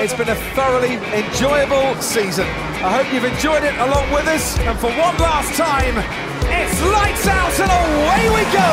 It's 0.00 0.14
been 0.14 0.28
a 0.28 0.38
thoroughly 0.54 0.94
enjoyable 1.10 2.00
season. 2.00 2.46
I 2.86 3.02
hope 3.02 3.12
you've 3.12 3.26
enjoyed 3.26 3.64
it 3.64 3.74
along 3.82 4.06
with 4.14 4.30
us. 4.30 4.56
And 4.62 4.78
for 4.78 4.94
one 4.94 5.18
last 5.18 5.58
time, 5.58 5.98
it's 6.46 6.78
lights 6.86 7.26
out 7.26 7.50
and 7.58 7.66
away 7.66 8.30
we 8.30 8.46
go. 8.54 8.70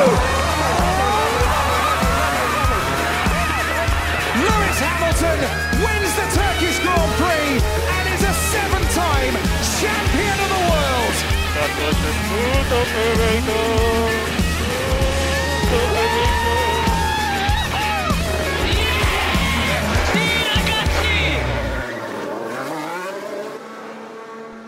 Lewis 4.37 4.77
Hamilton 4.77 5.41
wins 5.81 6.13
the 6.13 6.29
Turkish 6.29 6.77
Grand 6.85 7.13
Prix 7.17 7.57
and 7.57 8.05
is 8.13 8.21
a 8.21 8.33
seven-time 8.53 9.33
champion 9.81 10.37
of 10.45 10.49
the 10.53 10.61
world. 10.69 10.85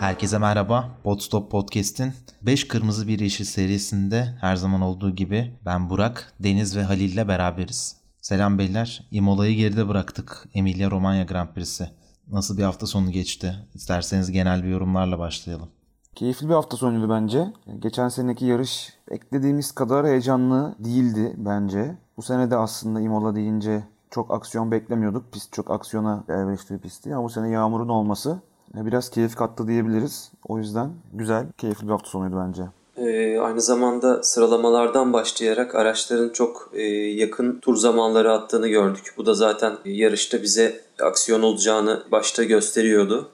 Herkese 0.00 0.38
merhaba. 0.38 0.88
Podstop 1.04 1.50
Podcast'in 1.50 2.12
5 2.42 2.68
Kırmızı 2.68 3.08
Bir 3.08 3.18
Yeşil 3.18 3.44
serisinde 3.44 4.34
her 4.40 4.56
zaman 4.56 4.80
olduğu 4.80 5.10
gibi 5.10 5.58
ben 5.66 5.90
Burak, 5.90 6.32
Deniz 6.40 6.76
ve 6.76 6.82
Halil 6.82 7.12
ile 7.12 7.28
beraberiz. 7.28 7.96
Selam 8.20 8.58
beyler. 8.58 9.08
Imola'yı 9.10 9.56
geride 9.56 9.88
bıraktık. 9.88 10.48
Emilia 10.54 10.90
Romagna 10.90 11.22
Grand 11.22 11.48
Prix'si. 11.48 11.90
Nasıl 12.28 12.58
bir 12.58 12.62
hafta 12.62 12.86
sonu 12.86 13.10
geçti? 13.10 13.54
İsterseniz 13.74 14.32
genel 14.32 14.64
bir 14.64 14.68
yorumlarla 14.68 15.18
başlayalım. 15.18 15.68
Keyifli 16.14 16.48
bir 16.48 16.54
hafta 16.54 16.76
sonuydu 16.76 17.10
bence. 17.10 17.52
Geçen 17.78 18.08
seneki 18.08 18.46
yarış 18.46 18.92
beklediğimiz 19.10 19.72
kadar 19.72 20.06
heyecanlı 20.06 20.74
değildi 20.78 21.34
bence. 21.36 21.98
Bu 22.16 22.22
sene 22.22 22.50
de 22.50 22.56
aslında 22.56 23.00
Imola 23.00 23.34
deyince 23.34 23.84
çok 24.10 24.34
aksiyon 24.34 24.70
beklemiyorduk. 24.70 25.32
Pist 25.32 25.52
çok 25.52 25.70
aksiyona 25.70 26.24
elverişli 26.28 26.74
bir 26.74 26.80
pistti. 26.80 27.14
Ama 27.14 27.24
bu 27.24 27.28
sene 27.28 27.48
yağmurun 27.50 27.88
olması 27.88 28.40
biraz 28.74 29.10
keyif 29.10 29.36
kattı 29.36 29.68
diyebiliriz. 29.68 30.32
O 30.48 30.58
yüzden 30.58 30.90
güzel, 31.12 31.46
keyifli 31.58 31.86
bir 31.86 31.92
hafta 31.92 32.08
sonuydu 32.10 32.36
bence. 32.46 32.62
Ee, 32.96 33.38
aynı 33.38 33.60
zamanda 33.60 34.22
sıralamalardan 34.22 35.12
başlayarak 35.12 35.74
araçların 35.74 36.28
çok 36.28 36.70
e, 36.72 36.82
yakın 36.92 37.60
tur 37.60 37.76
zamanları 37.76 38.32
attığını 38.32 38.68
gördük. 38.68 39.14
Bu 39.16 39.26
da 39.26 39.34
zaten 39.34 39.76
yarışta 39.84 40.42
bize 40.42 40.80
aksiyon 41.02 41.42
olacağını 41.42 42.02
başta 42.12 42.44
gösteriyordu. 42.44 43.30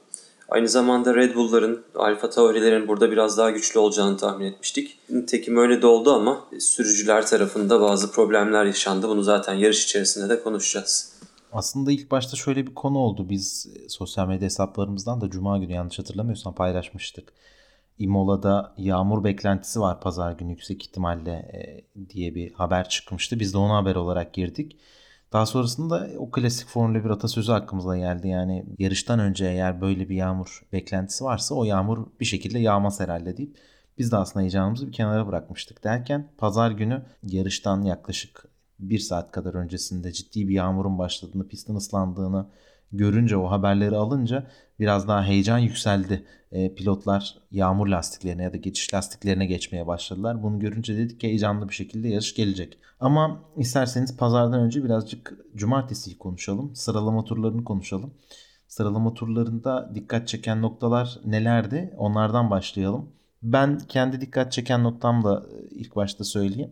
Aynı 0.49 0.69
zamanda 0.69 1.15
Red 1.15 1.35
Bull'ların, 1.35 1.85
Alfa 1.95 2.31
Tauri'lerin 2.31 2.89
burada 2.89 3.11
biraz 3.11 3.39
daha 3.39 3.51
güçlü 3.51 3.81
olacağını 3.81 4.17
tahmin 4.17 4.47
etmiştik. 4.47 4.99
Nitekim 5.11 5.57
öyle 5.57 5.83
de 5.83 5.87
oldu 5.87 6.13
ama 6.13 6.45
sürücüler 6.59 7.27
tarafında 7.27 7.81
bazı 7.81 8.13
problemler 8.13 8.65
yaşandı. 8.65 9.09
Bunu 9.09 9.23
zaten 9.23 9.55
yarış 9.55 9.85
içerisinde 9.85 10.29
de 10.29 10.43
konuşacağız. 10.43 11.14
Aslında 11.55 11.93
ilk 11.93 12.11
başta 12.11 12.37
şöyle 12.37 12.67
bir 12.67 12.75
konu 12.75 12.99
oldu. 12.99 13.29
Biz 13.29 13.67
sosyal 13.89 14.29
medya 14.29 14.45
hesaplarımızdan 14.47 15.21
da 15.21 15.31
Cuma 15.31 15.59
günü 15.59 15.73
yanlış 15.73 15.99
hatırlamıyorsam 15.99 16.55
paylaşmıştık. 16.55 17.33
Imola'da 17.99 18.75
yağmur 18.79 19.25
beklentisi 19.25 19.81
var 19.81 20.01
pazar 20.01 20.33
günü 20.33 20.51
yüksek 20.51 20.83
ihtimalle 20.83 21.31
e, 21.33 21.85
diye 22.09 22.35
bir 22.35 22.53
haber 22.53 22.89
çıkmıştı. 22.89 23.41
Biz 23.41 23.55
de 23.55 23.59
ona 23.59 23.77
haber 23.77 23.95
olarak 23.97 24.35
girdik. 24.35 24.77
Daha 25.33 25.47
sonrasında 25.47 26.09
o 26.19 26.31
klasik 26.31 26.69
Formula 26.69 27.05
1 27.05 27.11
atasözü 27.11 27.53
hakkımıza 27.53 27.97
geldi. 27.97 28.29
Yani 28.29 28.65
yarıştan 28.79 29.19
önce 29.19 29.47
eğer 29.47 29.81
böyle 29.81 30.09
bir 30.09 30.17
yağmur 30.17 30.67
beklentisi 30.73 31.25
varsa 31.25 31.55
o 31.55 31.65
yağmur 31.65 32.07
bir 32.21 32.25
şekilde 32.25 32.59
yağmaz 32.59 33.01
herhalde 33.01 33.37
deyip 33.37 33.57
biz 33.99 34.13
de 34.13 34.17
aslında 34.17 34.41
heyecanımızı 34.41 34.87
bir 34.87 34.93
kenara 34.93 35.27
bırakmıştık 35.27 35.85
derken 35.85 36.29
pazar 36.39 36.71
günü 36.71 37.03
yarıştan 37.23 37.83
yaklaşık 37.83 38.54
bir 38.79 38.99
saat 38.99 39.33
kadar 39.33 39.55
öncesinde 39.55 40.13
ciddi 40.13 40.49
bir 40.49 40.55
yağmurun 40.55 40.99
başladığını, 40.99 41.49
pistin 41.49 41.75
ıslandığını 41.75 42.47
görünce 42.93 43.37
o 43.37 43.51
haberleri 43.51 43.97
alınca 43.97 44.47
biraz 44.81 45.09
daha 45.09 45.25
heyecan 45.25 45.59
yükseldi. 45.59 46.25
E, 46.53 46.75
pilotlar 46.75 47.39
yağmur 47.51 47.87
lastiklerine 47.87 48.43
ya 48.43 48.53
da 48.53 48.57
geçiş 48.57 48.95
lastiklerine 48.95 49.47
geçmeye 49.47 49.87
başladılar. 49.87 50.43
Bunu 50.43 50.59
görünce 50.59 50.97
dedik 50.97 51.21
ki 51.21 51.29
heyecanlı 51.29 51.69
bir 51.69 51.75
şekilde 51.75 52.09
yarış 52.09 52.35
gelecek. 52.35 52.79
Ama 53.01 53.45
isterseniz 53.57 54.17
pazardan 54.17 54.61
önce 54.61 54.85
birazcık 54.85 55.35
cumartesiyi 55.57 56.19
konuşalım. 56.19 56.75
Sıralama 56.75 57.25
turlarını 57.25 57.65
konuşalım. 57.65 58.15
Sıralama 58.69 59.15
turlarında 59.15 59.91
dikkat 59.95 60.29
çeken 60.29 60.63
noktalar 60.63 61.21
nelerdi? 61.25 61.95
Onlardan 61.97 62.51
başlayalım. 62.51 63.09
Ben 63.43 63.79
kendi 63.79 64.21
dikkat 64.21 64.53
çeken 64.53 64.85
noktamla 64.85 65.43
ilk 65.71 65.97
başta 65.97 66.25
söyleyeyim. 66.25 66.71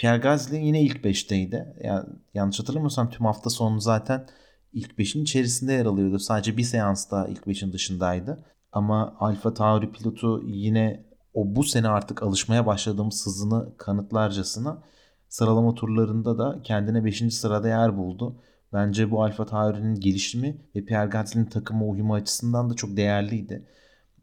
Pierre 0.00 0.18
Gasly 0.18 0.66
yine 0.66 0.82
ilk 0.82 1.04
5'teydi. 1.04 1.74
Yani 1.84 2.04
yanlış 2.34 2.60
hatırlamıyorsam 2.60 3.10
tüm 3.10 3.26
hafta 3.26 3.50
sonu 3.50 3.80
zaten 3.80 4.26
ilk 4.72 4.90
5'in 4.98 5.22
içerisinde 5.22 5.72
yer 5.72 5.86
alıyordu. 5.86 6.18
Sadece 6.18 6.56
bir 6.56 6.62
seansta 6.62 7.28
ilk 7.28 7.46
5'in 7.46 7.72
dışındaydı. 7.72 8.44
Ama 8.72 9.16
Alfa 9.20 9.54
Tauri 9.54 9.92
pilotu 9.92 10.42
yine 10.44 11.04
o 11.34 11.56
bu 11.56 11.64
sene 11.64 11.88
artık 11.88 12.22
alışmaya 12.22 12.66
başladığımız 12.66 13.26
hızını 13.26 13.76
kanıtlarcasına 13.76 14.82
sıralama 15.28 15.74
turlarında 15.74 16.38
da 16.38 16.62
kendine 16.62 17.04
5. 17.04 17.34
sırada 17.34 17.68
yer 17.68 17.96
buldu. 17.96 18.36
Bence 18.72 19.10
bu 19.10 19.24
Alfa 19.24 19.46
Tauri'nin 19.46 19.94
gelişimi 19.94 20.56
ve 20.76 20.84
Pierre 20.84 21.08
Gasly'nin 21.08 21.46
takıma 21.46 21.84
uyumu 21.86 22.14
açısından 22.14 22.70
da 22.70 22.74
çok 22.74 22.96
değerliydi. 22.96 23.66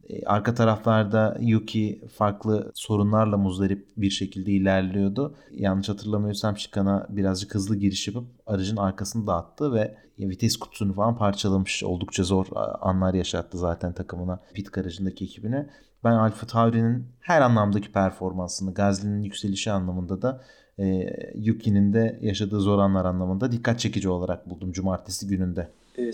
E, 0.09 0.25
arka 0.25 0.53
taraflarda 0.53 1.37
Yuki 1.39 2.01
farklı 2.17 2.71
sorunlarla 2.73 3.37
muzdarip 3.37 3.87
bir 3.97 4.09
şekilde 4.09 4.51
ilerliyordu. 4.51 5.35
Yanlış 5.51 5.89
hatırlamıyorsam 5.89 6.57
Şikan'a 6.57 7.07
birazcık 7.09 7.55
hızlı 7.55 7.75
giriş 7.75 8.07
yapıp 8.07 8.27
aracın 8.45 8.77
arkasını 8.77 9.27
dağıttı 9.27 9.73
ve 9.73 9.95
vites 10.19 10.57
kutusunu 10.57 10.93
falan 10.93 11.17
parçalamış. 11.17 11.83
Oldukça 11.83 12.23
zor 12.23 12.45
anlar 12.81 13.13
yaşattı 13.13 13.57
zaten 13.57 13.93
takımına, 13.93 14.39
pit 14.53 14.73
garajındaki 14.73 15.25
ekibine. 15.25 15.69
Ben 16.03 16.11
Alfa 16.11 16.47
Tauri'nin 16.47 17.05
her 17.19 17.41
anlamdaki 17.41 17.91
performansını, 17.91 18.73
Gazli'nin 18.73 19.23
yükselişi 19.23 19.71
anlamında 19.71 20.21
da 20.21 20.41
e, 20.79 21.09
Yuki'nin 21.35 21.93
de 21.93 22.19
yaşadığı 22.21 22.59
zor 22.59 22.79
anlar 22.79 23.05
anlamında 23.05 23.51
dikkat 23.51 23.79
çekici 23.79 24.09
olarak 24.09 24.49
buldum 24.49 24.71
cumartesi 24.71 25.27
gününde. 25.27 25.71
E, 25.97 26.13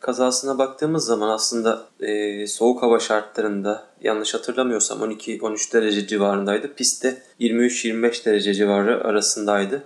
kazasına 0.00 0.58
baktığımız 0.58 1.04
zaman 1.04 1.28
aslında 1.28 1.82
e, 2.00 2.46
soğuk 2.46 2.82
hava 2.82 2.98
şartlarında 2.98 3.86
yanlış 4.00 4.34
hatırlamıyorsam 4.34 4.98
12-13 4.98 5.72
derece 5.72 6.06
civarındaydı. 6.06 6.74
Pistte 6.74 7.22
23-25 7.40 8.24
derece 8.24 8.54
civarı 8.54 9.04
arasındaydı. 9.04 9.84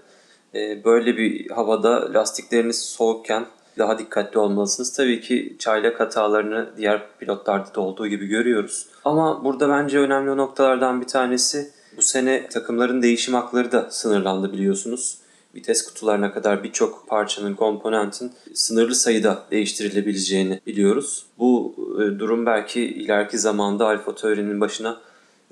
E, 0.55 0.84
böyle 0.84 1.17
bir 1.17 1.50
havada 1.50 2.15
lastikleriniz 2.15 2.78
soğukken 2.83 3.47
daha 3.78 3.99
dikkatli 3.99 4.39
olmalısınız. 4.39 4.93
Tabii 4.93 5.21
ki 5.21 5.56
çaylak 5.59 6.00
hatalarını 6.00 6.71
diğer 6.77 7.03
pilotlarda 7.19 7.75
da 7.75 7.81
olduğu 7.81 8.06
gibi 8.06 8.27
görüyoruz. 8.27 8.87
Ama 9.05 9.44
burada 9.44 9.69
bence 9.69 9.99
önemli 9.99 10.37
noktalardan 10.37 11.00
bir 11.00 11.06
tanesi 11.06 11.71
bu 11.97 12.03
sene 12.03 12.49
takımların 12.49 13.03
değişim 13.03 13.34
hakları 13.34 13.73
da 13.73 13.91
sınırlandı 13.91 14.53
biliyorsunuz 14.53 15.22
vites 15.55 15.85
kutularına 15.85 16.33
kadar 16.33 16.65
birçok 16.65 17.09
parçanın, 17.09 17.55
komponentin 17.55 18.33
sınırlı 18.55 18.95
sayıda 18.95 19.47
değiştirilebileceğini 19.51 20.61
biliyoruz. 20.67 21.27
Bu 21.39 21.75
e, 21.97 22.19
durum 22.19 22.47
belki 22.47 22.81
ileriki 22.81 23.39
zamanda 23.39 23.87
Alfa 23.87 24.15
Tauri'nin 24.15 24.61
başına 24.61 25.01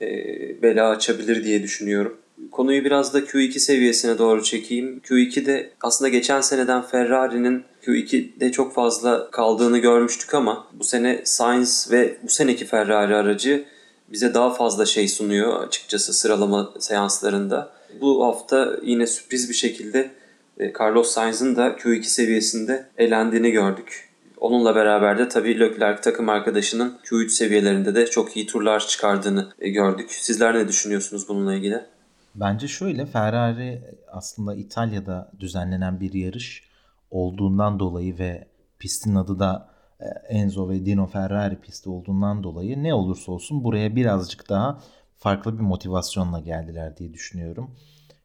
e, 0.00 0.06
bela 0.62 0.88
açabilir 0.88 1.44
diye 1.44 1.62
düşünüyorum. 1.62 2.16
Konuyu 2.50 2.84
biraz 2.84 3.14
da 3.14 3.20
Q2 3.20 3.58
seviyesine 3.58 4.18
doğru 4.18 4.42
çekeyim. 4.42 4.98
Q2'de 4.98 5.70
aslında 5.80 6.08
geçen 6.08 6.40
seneden 6.40 6.82
Ferrari'nin 6.82 7.64
Q2'de 7.82 8.52
çok 8.52 8.74
fazla 8.74 9.30
kaldığını 9.30 9.78
görmüştük 9.78 10.34
ama 10.34 10.66
bu 10.72 10.84
sene 10.84 11.22
Sainz 11.24 11.88
ve 11.90 12.16
bu 12.22 12.28
seneki 12.28 12.66
Ferrari 12.66 13.14
aracı 13.14 13.64
bize 14.12 14.34
daha 14.34 14.54
fazla 14.54 14.86
şey 14.86 15.08
sunuyor 15.08 15.62
açıkçası 15.62 16.12
sıralama 16.12 16.72
seanslarında. 16.78 17.79
Bu 18.00 18.24
hafta 18.24 18.76
yine 18.82 19.06
sürpriz 19.06 19.48
bir 19.48 19.54
şekilde 19.54 20.10
e, 20.58 20.72
Carlos 20.80 21.10
Sainz'ın 21.10 21.56
da 21.56 21.68
Q2 21.68 22.02
seviyesinde 22.02 22.86
elendiğini 22.98 23.50
gördük. 23.50 24.10
Onunla 24.40 24.74
beraber 24.74 25.18
de 25.18 25.28
tabii 25.28 25.60
Leclerc 25.60 26.02
takım 26.02 26.28
arkadaşının 26.28 26.98
Q3 27.04 27.28
seviyelerinde 27.28 27.94
de 27.94 28.06
çok 28.06 28.36
iyi 28.36 28.46
turlar 28.46 28.86
çıkardığını 28.86 29.52
e, 29.58 29.70
gördük. 29.70 30.10
Sizler 30.10 30.54
ne 30.54 30.68
düşünüyorsunuz 30.68 31.28
bununla 31.28 31.54
ilgili? 31.54 31.80
Bence 32.34 32.68
şöyle 32.68 33.06
Ferrari 33.06 33.82
aslında 34.12 34.54
İtalya'da 34.54 35.30
düzenlenen 35.40 36.00
bir 36.00 36.12
yarış 36.12 36.64
olduğundan 37.10 37.80
dolayı 37.80 38.18
ve 38.18 38.48
pistin 38.78 39.14
adı 39.14 39.38
da 39.38 39.68
e, 40.00 40.06
Enzo 40.28 40.68
ve 40.68 40.86
Dino 40.86 41.06
Ferrari 41.06 41.56
pisti 41.56 41.90
olduğundan 41.90 42.42
dolayı 42.42 42.82
ne 42.82 42.94
olursa 42.94 43.32
olsun 43.32 43.64
buraya 43.64 43.96
birazcık 43.96 44.48
daha 44.48 44.80
farklı 45.20 45.58
bir 45.58 45.62
motivasyonla 45.62 46.40
geldiler 46.40 46.96
diye 46.96 47.14
düşünüyorum. 47.14 47.70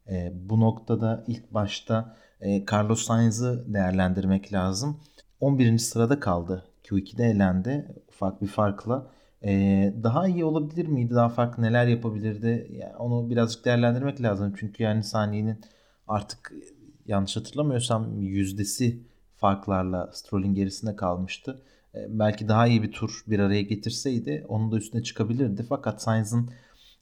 E, 0.10 0.32
bu 0.36 0.60
noktada 0.60 1.24
ilk 1.28 1.54
başta 1.54 2.16
e, 2.42 2.66
Carlos 2.72 3.06
Sainz'ı 3.06 3.66
değerlendirmek 3.74 4.54
lazım. 4.54 5.00
11. 5.40 5.78
sırada 5.78 6.20
kaldı. 6.20 6.66
Q2'de 6.84 7.24
elendi 7.26 7.96
ufak 8.10 8.42
bir 8.42 8.48
farkla. 8.48 9.12
E, 9.44 9.94
daha 10.04 10.28
iyi 10.28 10.46
olabilir 10.46 10.88
miydi? 10.88 11.16
Daha 11.16 11.30
farklı 11.30 11.64
neler 11.64 11.88
yapabilirdi? 11.88 12.68
Yani 12.72 12.96
onu 12.96 13.30
birazcık 13.30 13.66
değerlendirmek 13.66 14.22
lazım. 14.22 14.54
Çünkü 14.58 14.84
yani 14.84 15.04
saniyenin 15.04 15.62
artık 16.08 16.54
yanlış 17.06 17.36
hatırlamıyorsam 17.38 18.22
yüzdesi 18.22 19.04
farklarla 19.36 20.10
Stroll'ün 20.14 20.54
gerisinde 20.54 20.96
kalmıştı. 20.96 21.62
E, 21.96 22.20
belki 22.20 22.48
daha 22.48 22.68
iyi 22.68 22.84
bir 22.84 22.92
tur 22.92 23.24
bir 23.28 23.40
araya 23.40 23.62
getirseydi 23.62 24.46
onun 24.48 24.72
da 24.72 24.78
üstüne 24.78 25.04
çıkabilirdi. 25.04 25.66
Fakat 25.70 26.02
Sainz'ın 26.02 26.50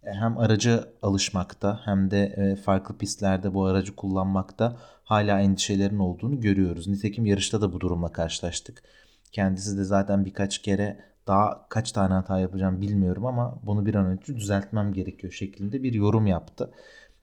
hem 0.05 0.38
araca 0.38 0.83
alışmakta 1.01 1.79
hem 1.85 2.11
de 2.11 2.23
e, 2.23 2.55
farklı 2.55 2.97
pistlerde 2.97 3.53
bu 3.53 3.65
aracı 3.65 3.95
kullanmakta 3.95 4.77
hala 5.03 5.39
endişelerin 5.39 6.00
olduğunu 6.00 6.41
görüyoruz. 6.41 6.88
Nitekim 6.88 7.25
yarışta 7.25 7.61
da 7.61 7.73
bu 7.73 7.79
durumla 7.79 8.11
karşılaştık. 8.11 8.83
Kendisi 9.31 9.77
de 9.77 9.83
zaten 9.83 10.25
birkaç 10.25 10.61
kere 10.61 11.00
daha 11.27 11.65
kaç 11.69 11.91
tane 11.91 12.13
hata 12.13 12.39
yapacağım 12.39 12.81
bilmiyorum 12.81 13.25
ama 13.25 13.59
bunu 13.63 13.85
bir 13.85 13.95
an 13.95 14.05
önce 14.05 14.35
düzeltmem 14.35 14.94
gerekiyor 14.94 15.33
şeklinde 15.33 15.83
bir 15.83 15.94
yorum 15.94 16.27
yaptı. 16.27 16.71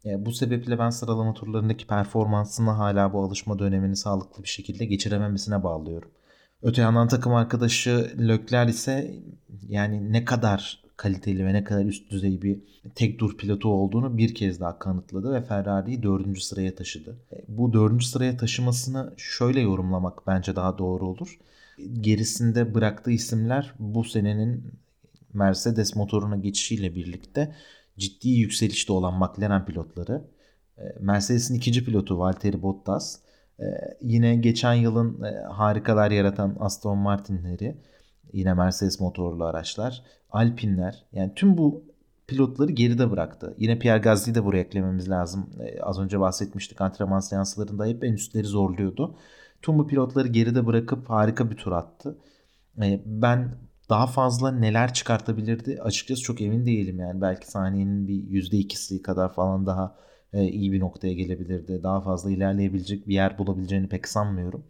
E, 0.05 0.27
bu 0.27 0.33
sebeple 0.33 0.79
ben 0.79 0.91
sıralama 0.91 1.35
turlarındaki 1.35 1.87
performansını 1.87 2.71
hala 2.71 3.13
bu 3.13 3.23
alışma 3.23 3.59
dönemini 3.59 3.97
sağlıklı 3.97 4.43
bir 4.43 4.49
şekilde 4.49 4.85
geçirememesine 4.85 5.63
bağlıyorum. 5.63 6.11
Öte 6.63 6.83
yandan 6.83 7.09
takım 7.09 7.35
arkadaşı 7.35 8.13
Lökler 8.19 8.67
ise 8.67 9.15
yani 9.69 10.13
ne 10.13 10.25
kadar 10.25 10.83
kaliteli 11.01 11.47
ve 11.47 11.53
ne 11.53 11.65
kadar 11.65 11.85
üst 11.85 12.11
düzey 12.11 12.43
bir 12.43 12.59
tek 12.95 13.19
dur 13.19 13.37
pilotu 13.37 13.69
olduğunu 13.69 14.19
bir 14.19 14.35
kez 14.35 14.61
daha 14.61 14.79
kanıtladı 14.79 15.35
ve 15.35 15.43
Ferrari'yi 15.43 16.03
dördüncü 16.03 16.41
sıraya 16.41 16.75
taşıdı. 16.75 17.17
E, 17.33 17.37
bu 17.49 17.73
dördüncü 17.73 18.07
sıraya 18.07 18.37
taşımasını 18.37 19.13
şöyle 19.17 19.61
yorumlamak 19.61 20.27
bence 20.27 20.57
daha 20.57 20.79
doğru 20.79 21.07
olur. 21.07 21.39
Gerisinde 22.01 22.75
bıraktığı 22.75 23.11
isimler 23.11 23.75
bu 23.79 24.05
senenin 24.05 24.73
Mercedes 25.33 25.97
motoruna 25.97 26.37
geçişiyle 26.37 26.95
birlikte 26.95 27.55
ciddi 27.99 28.29
yükselişte 28.29 28.93
olan 28.93 29.19
McLaren 29.19 29.65
pilotları. 29.65 30.25
E, 30.79 30.83
Mercedes'in 31.01 31.55
ikinci 31.55 31.85
pilotu 31.85 32.19
Valtteri 32.19 32.63
Bottas. 32.63 33.19
E, 33.61 33.65
yine 34.01 34.37
geçen 34.37 34.75
yılın 34.75 35.23
harikalar 35.51 36.11
yaratan 36.11 36.57
Aston 36.61 36.99
Martin'leri. 36.99 37.77
Yine 38.33 38.55
Mercedes 38.55 39.01
motorlu 39.01 39.45
araçlar. 39.45 40.03
Alpinler 40.31 41.05
yani 41.13 41.33
tüm 41.35 41.59
bu 41.59 41.85
pilotları 42.27 42.73
geride 42.73 43.11
bıraktı. 43.11 43.55
Yine 43.59 43.79
Pierre 43.79 43.99
Gasly'yi 43.99 44.35
de 44.35 44.45
buraya 44.45 44.61
eklememiz 44.61 45.11
lazım. 45.11 45.51
Ee, 45.61 45.81
az 45.81 45.99
önce 46.01 46.21
bahsetmiştik 46.21 46.81
antrenman 46.81 47.21
seanslarında 47.21 47.87
hep 47.87 48.05
en 48.05 48.13
üstleri 48.13 48.47
zorluyordu. 48.47 49.17
Tüm 49.63 49.79
bu 49.79 49.87
pilotları 49.87 50.29
geride 50.29 50.67
bırakıp 50.67 51.11
harika 51.11 51.51
bir 51.51 51.57
tur 51.57 51.73
attı. 51.73 52.19
Ee, 52.83 53.03
ben 53.07 53.55
daha 53.89 54.07
fazla 54.07 54.53
neler 54.53 54.95
çıkartabilirdi 54.95 55.83
açıkçası 55.83 56.23
çok 56.23 56.41
emin 56.41 56.67
değilim 56.67 56.99
yani. 56.99 57.21
Belki 57.21 57.51
saniyenin 57.51 58.09
bir 58.09 58.15
%2'si 58.15 59.03
kadar 59.03 59.33
falan 59.35 59.67
daha 59.67 59.97
e, 60.33 60.45
iyi 60.45 60.73
bir 60.73 60.81
noktaya 60.81 61.15
gelebilirdi. 61.15 61.83
Daha 61.83 62.01
fazla 62.01 62.31
ilerleyebilecek 62.31 63.09
bir 63.09 63.15
yer 63.15 63.39
bulabileceğini 63.39 63.89
pek 63.89 64.09
sanmıyorum. 64.09 64.65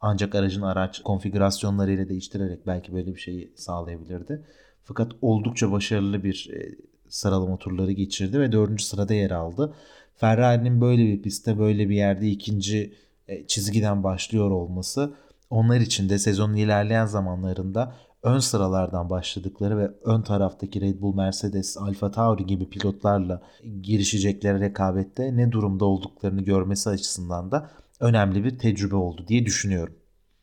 Ancak 0.00 0.34
aracın 0.34 0.62
araç 0.62 1.02
konfigürasyonlarıyla 1.02 2.08
değiştirerek 2.08 2.66
belki 2.66 2.92
böyle 2.92 3.14
bir 3.14 3.20
şeyi 3.20 3.52
sağlayabilirdi. 3.56 4.44
Fakat 4.84 5.12
oldukça 5.22 5.72
başarılı 5.72 6.24
bir 6.24 6.50
e, 6.52 6.74
sıralama 7.08 7.56
turları 7.56 7.92
geçirdi 7.92 8.40
ve 8.40 8.52
dördüncü 8.52 8.84
sırada 8.84 9.14
yer 9.14 9.30
aldı. 9.30 9.74
Ferrari'nin 10.16 10.80
böyle 10.80 11.04
bir 11.04 11.22
pistte 11.22 11.58
böyle 11.58 11.88
bir 11.88 11.96
yerde 11.96 12.28
ikinci 12.28 12.94
e, 13.28 13.46
çizgiden 13.46 14.04
başlıyor 14.04 14.50
olması 14.50 15.14
onlar 15.50 15.80
için 15.80 16.08
de 16.08 16.18
sezonun 16.18 16.56
ilerleyen 16.56 17.06
zamanlarında 17.06 17.94
ön 18.22 18.38
sıralardan 18.38 19.10
başladıkları 19.10 19.78
ve 19.78 19.90
ön 20.04 20.22
taraftaki 20.22 20.80
Red 20.80 21.00
Bull, 21.00 21.14
Mercedes, 21.14 21.76
Alfa 21.78 22.10
Tauri 22.10 22.46
gibi 22.46 22.68
pilotlarla 22.68 23.42
girişecekleri 23.82 24.60
rekabette 24.60 25.36
ne 25.36 25.52
durumda 25.52 25.84
olduklarını 25.84 26.42
görmesi 26.42 26.90
açısından 26.90 27.50
da 27.50 27.70
önemli 28.00 28.44
bir 28.44 28.58
tecrübe 28.58 28.96
oldu 28.96 29.24
diye 29.28 29.46
düşünüyorum. 29.46 29.94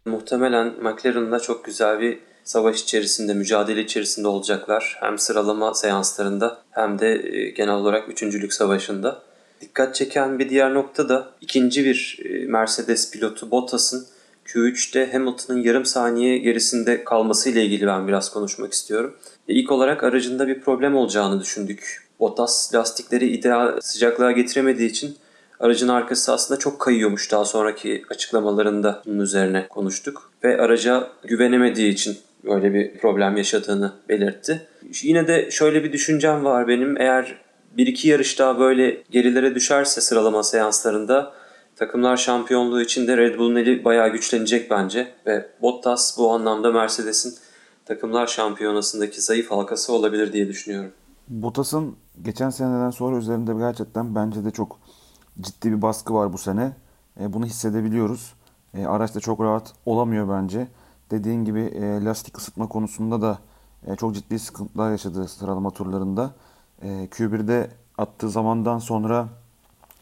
Muhtemelen 0.05 0.67
McLaren'da 0.83 1.39
çok 1.39 1.65
güzel 1.65 1.99
bir 1.99 2.19
savaş 2.43 2.81
içerisinde, 2.81 3.33
mücadele 3.33 3.81
içerisinde 3.81 4.27
olacaklar. 4.27 4.97
Hem 4.99 5.19
sıralama 5.19 5.73
seanslarında 5.73 6.61
hem 6.71 6.99
de 6.99 7.07
e, 7.07 7.49
genel 7.49 7.73
olarak 7.73 8.09
üçüncülük 8.09 8.53
savaşında. 8.53 9.21
Dikkat 9.61 9.95
çeken 9.95 10.39
bir 10.39 10.49
diğer 10.49 10.73
nokta 10.73 11.09
da 11.09 11.31
ikinci 11.41 11.85
bir 11.85 12.19
e, 12.25 12.45
Mercedes 12.45 13.11
pilotu 13.11 13.51
Bottas'ın 13.51 14.07
Q3'te 14.45 15.11
Hamilton'ın 15.11 15.63
yarım 15.63 15.85
saniye 15.85 16.37
gerisinde 16.37 17.03
kalması 17.03 17.49
ile 17.49 17.65
ilgili 17.65 17.87
ben 17.87 18.07
biraz 18.07 18.29
konuşmak 18.29 18.73
istiyorum. 18.73 19.15
E, 19.47 19.53
ilk 19.53 19.71
olarak 19.71 20.03
aracında 20.03 20.47
bir 20.47 20.61
problem 20.61 20.95
olacağını 20.95 21.41
düşündük. 21.41 22.07
Bottas 22.19 22.73
lastikleri 22.75 23.27
ideal 23.27 23.81
sıcaklığa 23.81 24.31
getiremediği 24.31 24.89
için 24.89 25.17
aracın 25.59 25.87
arkası 25.87 26.33
aslında 26.33 26.59
çok 26.59 26.79
kayıyormuş 26.79 27.31
daha 27.31 27.45
sonraki 27.45 28.03
açıklamalarında 28.09 29.01
bunun 29.05 29.19
üzerine 29.19 29.67
konuştuk. 29.67 30.31
Ve 30.43 30.61
araca 30.61 31.07
güvenemediği 31.23 31.93
için 31.93 32.17
böyle 32.43 32.73
bir 32.73 32.97
problem 32.97 33.37
yaşadığını 33.37 33.93
belirtti. 34.09 34.67
Yine 35.03 35.27
de 35.27 35.51
şöyle 35.51 35.83
bir 35.83 35.93
düşüncem 35.93 36.45
var 36.45 36.67
benim. 36.67 37.01
Eğer 37.01 37.37
bir 37.77 37.87
iki 37.87 38.07
yarış 38.07 38.39
daha 38.39 38.59
böyle 38.59 39.03
gerilere 39.11 39.55
düşerse 39.55 40.01
sıralama 40.01 40.43
seanslarında 40.43 41.33
takımlar 41.75 42.17
şampiyonluğu 42.17 42.81
için 42.81 43.07
de 43.07 43.17
Red 43.17 43.37
Bull'un 43.39 43.55
eli 43.55 43.85
bayağı 43.85 44.09
güçlenecek 44.09 44.71
bence. 44.71 45.07
Ve 45.25 45.49
Bottas 45.61 46.17
bu 46.17 46.31
anlamda 46.31 46.71
Mercedes'in 46.71 47.33
takımlar 47.85 48.27
şampiyonasındaki 48.27 49.21
zayıf 49.21 49.51
halkası 49.51 49.93
olabilir 49.93 50.33
diye 50.33 50.47
düşünüyorum. 50.47 50.91
Bottas'ın 51.27 51.95
geçen 52.21 52.49
seneden 52.49 52.89
sonra 52.89 53.17
üzerinde 53.17 53.53
gerçekten 53.53 54.15
bence 54.15 54.45
de 54.45 54.51
çok 54.51 54.79
ciddi 55.41 55.71
bir 55.71 55.81
baskı 55.81 56.13
var 56.13 56.33
bu 56.33 56.37
sene. 56.37 56.71
E, 57.19 57.33
bunu 57.33 57.45
hissedebiliyoruz. 57.45 58.33
E, 58.73 58.85
araç 58.85 59.15
da 59.15 59.19
çok 59.19 59.41
rahat 59.41 59.73
olamıyor 59.85 60.29
bence. 60.29 60.67
Dediğin 61.11 61.45
gibi 61.45 61.59
e, 61.59 62.03
lastik 62.05 62.37
ısıtma 62.37 62.67
konusunda 62.67 63.21
da 63.21 63.39
e, 63.87 63.95
çok 63.95 64.15
ciddi 64.15 64.39
sıkıntılar 64.39 64.91
yaşadı 64.91 65.27
sıralama 65.27 65.71
turlarında. 65.71 66.31
E, 66.81 66.87
Q1'de 66.87 67.71
attığı 67.97 68.29
zamandan 68.29 68.79
sonra 68.79 69.27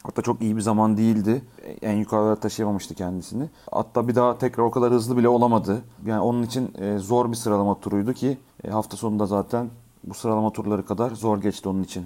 hatta 0.04 0.22
çok 0.22 0.42
iyi 0.42 0.56
bir 0.56 0.62
zaman 0.62 0.98
değildi. 0.98 1.42
E, 1.64 1.72
en 1.72 1.98
yukarılara 1.98 2.36
taşıyamamıştı 2.36 2.96
kendisini. 2.96 3.50
Hatta 3.72 4.08
bir 4.08 4.16
daha 4.16 4.38
tekrar 4.38 4.64
o 4.64 4.72
kadar 4.72 4.94
hızlı 4.94 5.18
bile 5.18 5.28
olamadı. 5.28 5.82
Yani 6.06 6.22
onun 6.22 6.44
için 6.44 6.74
e, 6.78 6.98
zor 6.98 7.32
bir 7.32 7.36
sıralama 7.36 7.80
turuydu 7.80 8.14
ki 8.14 8.38
e, 8.64 8.70
hafta 8.70 8.98
sonunda 8.98 9.26
zaten 9.26 9.70
bu 10.04 10.14
sıralama 10.14 10.50
turları 10.50 10.86
kadar 10.86 11.12
zor 11.12 11.42
geçti 11.42 11.70
onun 11.70 11.84
için. 11.84 12.06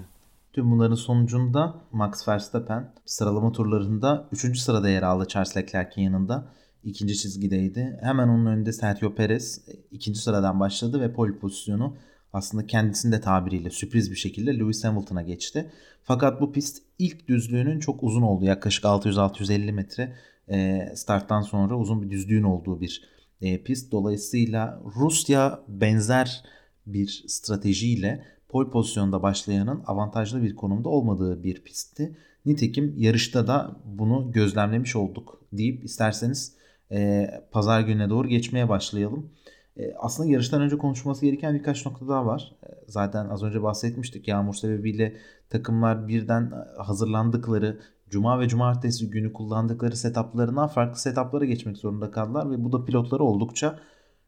Tüm 0.52 0.70
bunların 0.70 0.94
sonucunda 0.94 1.74
Max 1.92 2.28
Verstappen 2.28 2.92
sıralama 3.04 3.52
turlarında 3.52 4.28
3. 4.32 4.58
sırada 4.58 4.88
yer 4.88 5.02
aldı 5.02 5.28
Charles 5.28 5.56
Leclerc'in 5.56 6.02
yanında 6.02 6.52
ikinci 6.84 7.16
çizgideydi. 7.16 7.98
Hemen 8.02 8.28
onun 8.28 8.46
önünde 8.46 8.72
Sergio 8.72 9.14
Perez 9.14 9.60
ikinci 9.90 10.20
sıradan 10.20 10.60
başladı 10.60 11.00
ve 11.00 11.12
pole 11.12 11.38
pozisyonu 11.38 11.96
aslında 12.32 12.66
kendisinin 12.66 13.12
de 13.12 13.20
tabiriyle 13.20 13.70
sürpriz 13.70 14.10
bir 14.10 14.16
şekilde 14.16 14.58
Lewis 14.58 14.84
Hamilton'a 14.84 15.22
geçti. 15.22 15.70
Fakat 16.02 16.40
bu 16.40 16.52
pist 16.52 16.82
ilk 16.98 17.28
düzlüğünün 17.28 17.80
çok 17.80 18.02
uzun 18.02 18.22
olduğu 18.22 18.44
yaklaşık 18.44 18.84
600-650 18.84 19.72
metre 19.72 20.16
e, 20.48 20.88
starttan 20.94 21.42
sonra 21.42 21.78
uzun 21.78 22.02
bir 22.02 22.10
düzlüğün 22.10 22.42
olduğu 22.42 22.80
bir 22.80 23.04
e, 23.40 23.62
pist. 23.62 23.92
Dolayısıyla 23.92 24.82
Rusya 24.96 25.60
benzer 25.68 26.42
bir 26.86 27.24
stratejiyle 27.28 28.24
pole 28.50 28.70
pozisyonda 28.70 29.22
başlayanın 29.22 29.82
avantajlı 29.86 30.42
bir 30.42 30.56
konumda 30.56 30.88
olmadığı 30.88 31.42
bir 31.42 31.64
pistti. 31.64 32.16
Nitekim 32.46 32.94
yarışta 32.96 33.46
da 33.46 33.76
bunu 33.84 34.32
gözlemlemiş 34.32 34.96
olduk 34.96 35.40
deyip 35.52 35.84
isterseniz 35.84 36.56
e, 36.92 37.26
pazar 37.52 37.80
gününe 37.80 38.10
doğru 38.10 38.28
geçmeye 38.28 38.68
başlayalım. 38.68 39.30
E, 39.76 39.94
aslında 39.98 40.28
yarıştan 40.28 40.62
önce 40.62 40.78
konuşması 40.78 41.26
gereken 41.26 41.54
birkaç 41.54 41.86
nokta 41.86 42.08
daha 42.08 42.26
var. 42.26 42.52
E, 42.62 42.68
zaten 42.86 43.28
az 43.28 43.42
önce 43.42 43.62
bahsetmiştik 43.62 44.28
yağmur 44.28 44.54
sebebiyle 44.54 45.16
takımlar 45.50 46.08
birden 46.08 46.52
hazırlandıkları 46.78 47.80
Cuma 48.10 48.40
ve 48.40 48.48
Cumartesi 48.48 49.10
günü 49.10 49.32
kullandıkları 49.32 49.96
setuplarından 49.96 50.68
farklı 50.68 51.00
setuplara 51.00 51.44
geçmek 51.44 51.76
zorunda 51.76 52.10
kaldılar 52.10 52.50
ve 52.50 52.64
bu 52.64 52.72
da 52.72 52.84
pilotları 52.84 53.22
oldukça 53.22 53.78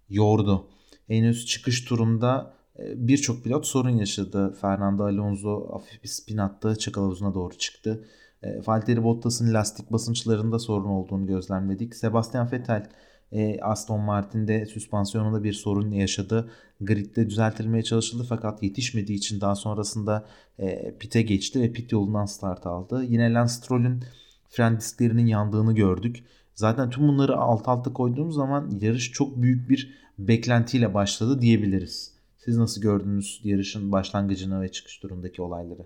yordu. 0.09 0.69
Henüz 1.07 1.47
çıkış 1.47 1.85
turunda 1.85 2.55
birçok 2.79 3.45
pilot 3.45 3.67
sorun 3.67 3.97
yaşadı. 3.97 4.55
Fernando 4.61 5.05
Alonso 5.05 5.73
hafif 5.73 6.03
bir 6.03 6.09
spin 6.09 6.37
attı, 6.37 6.79
çakal 6.79 7.03
havuzuna 7.03 7.35
doğru 7.35 7.59
çıktı. 7.59 8.05
E, 8.43 8.61
Valtteri 8.67 9.05
Bottas'ın 9.05 9.55
lastik 9.55 9.93
basınçlarında 9.93 10.59
sorun 10.59 10.89
olduğunu 10.89 11.27
gözlemledik. 11.27 11.97
Sebastian 11.97 12.53
Vettel 12.53 12.89
e, 13.33 13.61
Aston 13.61 14.01
Martin'de 14.01 14.67
süspansiyonunda 14.67 15.45
bir 15.45 15.53
sorun 15.53 15.91
yaşadı. 15.91 16.51
Grid'de 16.81 17.31
düzeltilmeye 17.31 17.83
çalışıldı 17.83 18.27
fakat 18.29 18.63
yetişmediği 18.63 19.19
için 19.19 19.41
daha 19.41 19.55
sonrasında 19.55 20.27
e, 20.59 20.95
pite 20.99 21.23
geçti 21.23 21.61
ve 21.61 21.73
pit 21.73 21.93
yolundan 21.93 22.27
start 22.27 22.67
aldı. 22.67 23.05
Yine 23.05 23.33
Lance 23.33 23.53
Stroll'ün 23.53 24.05
fren 24.49 24.77
disklerinin 24.77 25.27
yandığını 25.27 25.75
gördük. 25.75 26.25
Zaten 26.55 26.91
tüm 26.91 27.09
bunları 27.09 27.37
alt 27.37 27.69
alta 27.69 27.93
koyduğumuz 27.93 28.35
zaman 28.35 28.71
yarış 28.81 29.13
çok 29.13 29.43
büyük 29.43 29.71
bir 29.71 29.95
beklentiyle 30.19 30.95
başladı 30.95 31.41
diyebiliriz. 31.41 32.12
Siz 32.45 32.57
nasıl 32.57 32.81
gördünüz 32.81 33.41
yarışın 33.45 33.93
başlangıcını 33.93 34.63
ve 34.63 34.73
çıkış 34.73 34.99
turundaki 34.99 35.43
olayları? 35.43 35.83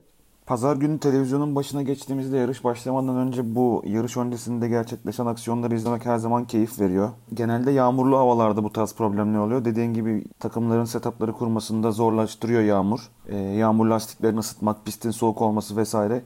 Pazar 0.47 0.77
günü 0.77 0.99
televizyonun 0.99 1.55
başına 1.55 1.83
geçtiğimizde 1.83 2.37
yarış 2.37 2.65
başlamadan 2.65 3.17
önce 3.17 3.55
bu 3.55 3.83
yarış 3.87 4.17
öncesinde 4.17 4.69
gerçekleşen 4.69 5.27
aksiyonları 5.27 5.75
izlemek 5.75 6.07
her 6.07 6.19
zaman 6.19 6.47
keyif 6.47 6.81
veriyor. 6.81 7.11
Genelde 7.35 7.71
yağmurlu 7.71 8.19
havalarda 8.19 8.65
bu 8.65 8.73
tarz 8.73 8.95
problemler 8.95 9.39
oluyor. 9.39 9.65
Dediğin 9.65 9.95
gibi 9.95 10.25
takımların 10.39 10.85
setupları 10.85 11.33
kurmasında 11.33 11.93
zorlaştırıyor 11.93 12.63
yağmur. 12.63 13.11
E, 13.29 13.37
yağmur 13.37 13.87
lastiklerini 13.87 14.39
ısıtmak, 14.39 14.85
pistin 14.85 15.11
soğuk 15.11 15.43
olması 15.43 15.77
vesaire 15.77 16.23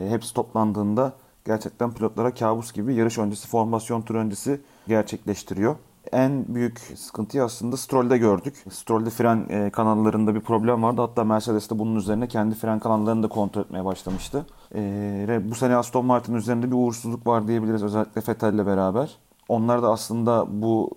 e, 0.00 0.08
hepsi 0.08 0.34
toplandığında 0.34 1.12
gerçekten 1.44 1.92
pilotlara 1.92 2.34
kabus 2.34 2.72
gibi 2.72 2.94
yarış 2.94 3.18
öncesi, 3.18 3.48
formasyon 3.48 4.02
tur 4.02 4.14
öncesi 4.14 4.60
gerçekleştiriyor 4.88 5.76
en 6.12 6.44
büyük 6.54 6.78
sıkıntıyı 6.78 7.44
aslında 7.44 7.76
Stroll'de 7.76 8.18
gördük. 8.18 8.64
Stroll'de 8.70 9.10
fren 9.10 9.46
e, 9.48 9.70
kanallarında 9.70 10.34
bir 10.34 10.40
problem 10.40 10.82
vardı. 10.82 11.00
Hatta 11.00 11.24
Mercedes 11.24 11.70
de 11.70 11.78
bunun 11.78 11.96
üzerine 11.96 12.28
kendi 12.28 12.54
fren 12.54 12.78
kanallarını 12.78 13.22
da 13.22 13.28
kontrol 13.28 13.62
etmeye 13.62 13.84
başlamıştı. 13.84 14.46
E, 14.74 15.40
bu 15.50 15.54
sene 15.54 15.76
Aston 15.76 16.06
Martin 16.06 16.34
üzerinde 16.34 16.66
bir 16.66 16.76
uğursuzluk 16.76 17.26
var 17.26 17.48
diyebiliriz 17.48 17.82
özellikle 17.82 18.22
Vettel'le 18.28 18.66
beraber. 18.66 19.18
Onlar 19.48 19.82
da 19.82 19.90
aslında 19.90 20.46
bu 20.62 20.90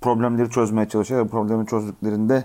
problemleri 0.00 0.50
çözmeye 0.50 0.88
çalışıyor 0.88 1.24
ve 1.24 1.28
problemi 1.28 1.66
çözdüklerinde 1.66 2.44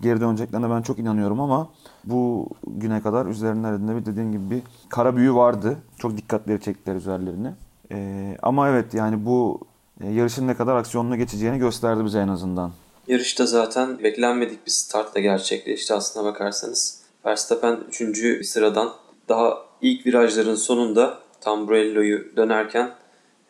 geri 0.00 0.20
döneceklerine 0.20 0.70
ben 0.70 0.82
çok 0.82 0.98
inanıyorum 0.98 1.40
ama 1.40 1.68
bu 2.04 2.48
güne 2.66 3.02
kadar 3.02 3.26
üzerlerinde 3.26 3.96
bir 3.96 4.06
dediğim 4.06 4.32
gibi 4.32 4.50
bir 4.50 4.62
kara 4.88 5.16
büyü 5.16 5.34
vardı. 5.34 5.76
Çok 5.98 6.16
dikkatleri 6.16 6.60
çektiler 6.60 6.96
üzerlerine. 6.96 7.54
Ee, 7.92 8.36
ama 8.42 8.68
evet 8.68 8.94
yani 8.94 9.26
bu 9.26 9.60
yarışın 10.08 10.48
ne 10.48 10.56
kadar 10.56 10.76
aksiyonlu 10.76 11.16
geçeceğini 11.16 11.58
gösterdi 11.58 12.04
bize 12.04 12.18
en 12.18 12.28
azından. 12.28 12.72
Yarışta 13.08 13.46
zaten 13.46 14.02
beklenmedik 14.02 14.66
bir 14.66 14.70
startla 14.70 15.20
gerçekleşti 15.20 15.94
aslına 15.94 16.24
bakarsanız. 16.24 17.00
Verstappen 17.26 17.78
3. 18.00 18.46
sıradan 18.46 18.92
daha 19.28 19.58
ilk 19.82 20.06
virajların 20.06 20.54
sonunda 20.54 21.18
Tamburello'yu 21.40 22.36
dönerken 22.36 22.90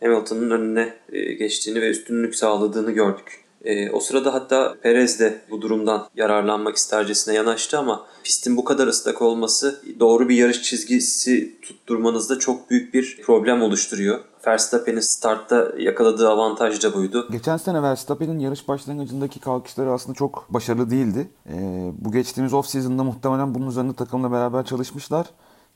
Hamilton'ın 0.01 0.51
önüne 0.51 0.95
e, 1.13 1.33
geçtiğini 1.33 1.81
ve 1.81 1.91
üstünlük 1.91 2.37
sağladığını 2.37 2.91
gördük. 2.91 3.45
E, 3.65 3.91
o 3.91 4.01
sırada 4.01 4.35
hatta 4.35 4.77
Perez 4.83 5.21
de 5.21 5.41
bu 5.51 5.63
durumdan 5.63 6.09
yararlanmak 6.17 6.77
istercesine 6.77 7.35
yanaştı 7.35 7.79
ama 7.79 8.07
pistin 8.25 8.57
bu 8.57 8.65
kadar 8.65 8.87
ıslak 8.87 9.23
olması 9.23 9.83
doğru 10.01 10.29
bir 10.29 10.37
yarış 10.37 10.63
çizgisi 10.63 11.61
tutturmanızda 11.63 12.39
çok 12.39 12.71
büyük 12.71 12.95
bir 12.95 13.21
problem 13.23 13.63
oluşturuyor. 13.63 14.21
Verstappen'in 14.47 15.01
startta 15.01 15.73
yakaladığı 15.79 16.29
avantaj 16.29 16.83
da 16.85 16.95
buydu. 16.95 17.29
Geçen 17.31 17.57
sene 17.57 17.83
Verstappen'in 17.83 18.39
yarış 18.39 18.69
başlangıcındaki 18.69 19.41
kalkışları 19.41 19.93
aslında 19.93 20.15
çok 20.15 20.47
başarılı 20.49 20.91
değildi. 20.91 21.31
Ee, 21.49 21.93
bu 21.99 22.13
geçtiğimiz 22.13 22.53
off-season'da 22.53 23.05
muhtemelen 23.05 23.55
bunun 23.55 23.69
üzerinde 23.69 23.93
takımla 23.95 24.33
beraber 24.33 24.65
çalışmışlar. 24.65 25.27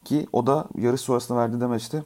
Ki 0.04 0.26
o 0.32 0.46
da 0.46 0.64
yarış 0.78 1.00
sonrasında 1.00 1.38
verdiği 1.38 1.60
demeçti. 1.60 2.04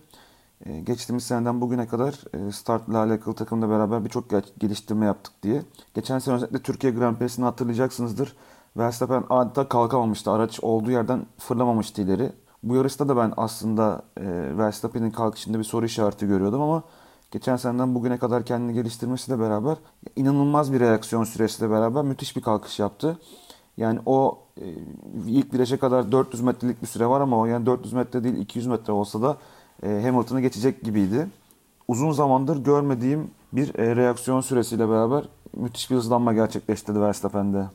Ee, 0.67 0.81
geçtiğimiz 0.81 1.25
seneden 1.25 1.61
bugüne 1.61 1.87
kadar 1.89 2.15
e, 2.35 2.53
startla 2.53 2.99
alakalı 2.99 3.35
takımla 3.35 3.71
beraber 3.71 4.05
birçok 4.05 4.25
geliştirme 4.59 5.07
yaptık 5.07 5.33
diye. 5.43 5.63
Geçen 5.95 6.19
sene 6.19 6.35
özellikle 6.35 6.59
Türkiye 6.59 6.93
Grand 6.93 7.17
Prix'sini 7.17 7.45
hatırlayacaksınızdır. 7.45 8.37
Verstappen 8.77 9.25
adeta 9.31 9.69
kalkamamıştı. 9.69 10.31
Araç 10.31 10.61
olduğu 10.63 10.91
yerden 10.91 11.27
fırlamamıştı 11.39 12.03
ileri. 12.03 12.33
Bu 12.63 12.75
yarışta 12.75 13.09
da 13.09 13.17
ben 13.17 13.33
aslında 13.37 14.03
e, 14.17 14.25
Verstappen'in 14.59 15.11
kalkışında 15.11 15.59
bir 15.59 15.65
soru 15.65 15.87
işareti 15.87 16.27
görüyordum 16.27 16.61
ama 16.61 16.83
geçen 17.31 17.57
seneden 17.57 17.95
bugüne 17.95 18.19
kadar 18.19 18.45
kendini 18.45 18.75
geliştirmesiyle 18.75 19.41
beraber 19.41 19.77
inanılmaz 20.17 20.73
bir 20.73 20.81
reaksiyon 20.81 21.25
süresiyle 21.25 21.71
beraber 21.71 22.05
müthiş 22.05 22.37
bir 22.37 22.43
kalkış 22.43 22.79
yaptı. 22.79 23.19
Yani 23.77 24.01
o 24.07 24.39
e, 24.61 24.65
ilk 25.27 25.55
viraja 25.55 25.79
kadar 25.79 26.13
400 26.13 26.43
metrelik 26.43 26.83
bir 26.83 26.87
süre 26.87 27.07
var 27.07 27.21
ama 27.21 27.39
o 27.39 27.47
yani 27.47 27.67
400 27.67 27.93
metre 27.93 28.25
değil 28.25 28.37
200 28.37 28.67
metre 28.67 28.93
olsa 28.93 29.23
da 29.23 29.37
e, 29.83 30.03
Hamilton'ı 30.03 30.41
geçecek 30.41 30.83
gibiydi. 30.83 31.29
Uzun 31.89 32.13
zamandır 32.13 32.65
görmediğim 32.65 33.31
bir 33.53 33.79
e, 33.79 33.97
reaksiyon 33.97 34.41
süresiyle 34.41 34.89
beraber 34.89 35.25
müthiş 35.57 35.91
bir 35.91 35.97
hızlanma 35.97 36.33
gerçekleştirdi 36.33 37.01
Verstappen'de. 37.01 37.67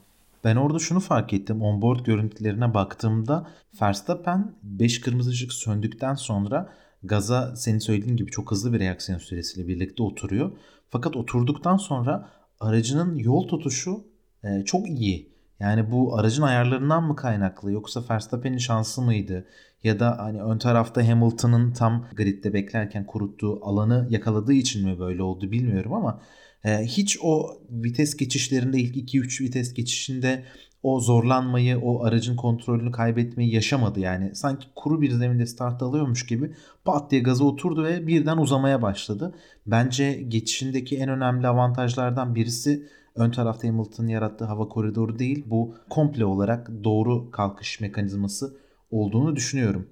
Ben 0.44 0.56
orada 0.56 0.80
şunu 0.80 1.00
fark 1.00 1.34
ettim. 1.34 1.62
Onboard 1.62 2.06
görüntülerine 2.06 2.74
baktığımda 2.74 3.48
Verstappen 3.82 4.56
5 4.64 5.02
kırmızı 5.02 5.30
ışık 5.30 5.54
söndükten 5.54 6.16
sonra 6.16 6.70
gaza 7.04 7.56
senin 7.56 7.80
söylediğin 7.80 8.18
gibi 8.18 8.32
çok 8.32 8.52
hızlı 8.52 8.74
bir 8.74 8.80
reaksiyon 8.80 9.20
süresiyle 9.20 9.68
birlikte 9.68 10.04
oturuyor. 10.04 10.52
Fakat 10.90 11.16
oturduktan 11.16 11.78
sonra 11.78 12.30
aracının 12.60 13.16
yol 13.16 13.48
tutuşu 13.48 14.04
e, 14.44 14.66
çok 14.66 14.88
iyi. 14.88 15.34
Yani 15.60 15.92
bu 15.92 16.18
aracın 16.18 16.44
ayarlarından 16.44 17.04
mı 17.04 17.16
kaynaklı 17.16 17.72
yoksa 17.72 18.04
Verstappen'in 18.10 18.58
şansı 18.58 19.02
mıydı? 19.02 19.48
Ya 19.84 20.00
da 20.00 20.18
hani 20.20 20.42
ön 20.42 20.58
tarafta 20.58 21.08
Hamilton'ın 21.08 21.74
tam 21.74 22.08
gridde 22.16 22.54
beklerken 22.54 23.06
kuruttuğu 23.06 23.66
alanı 23.66 24.08
yakaladığı 24.10 24.54
için 24.54 24.90
mi 24.90 25.00
böyle 25.00 25.24
oldu 25.24 25.52
bilmiyorum 25.52 25.94
ama 25.94 26.22
hiç 26.66 27.18
o 27.22 27.58
vites 27.70 28.18
geçişlerinde 28.18 28.80
ilk 28.80 29.14
2-3 29.14 29.44
vites 29.44 29.74
geçişinde 29.74 30.44
o 30.84 31.00
zorlanmayı, 31.00 31.80
o 31.80 32.04
aracın 32.04 32.36
kontrolünü 32.36 32.92
kaybetmeyi 32.92 33.54
yaşamadı 33.54 34.00
yani. 34.00 34.36
Sanki 34.36 34.68
kuru 34.76 35.02
bir 35.02 35.12
zeminde 35.12 35.46
start 35.46 35.82
alıyormuş 35.82 36.26
gibi 36.26 36.52
pat 36.86 37.12
diye 37.12 37.22
gaza 37.22 37.44
oturdu 37.44 37.84
ve 37.84 38.08
birden 38.08 38.38
uzamaya 38.38 38.82
başladı. 38.82 39.36
Bence 39.66 40.14
geçişindeki 40.14 40.98
en 40.98 41.10
önemli 41.10 41.48
avantajlardan 41.48 42.36
birisi 42.36 42.88
ön 43.16 43.32
tarafta 43.32 43.68
Hamilton'ın 43.68 44.08
yarattığı 44.08 44.46
hava 44.46 44.70
koridoru 44.70 45.20
değil. 45.20 45.44
Bu 45.48 45.76
komple 45.90 46.26
olarak 46.26 46.72
doğru 46.84 47.32
kalkış 47.32 47.80
mekanizması 47.80 48.58
olduğunu 48.92 49.36
düşünüyorum. 49.36 49.88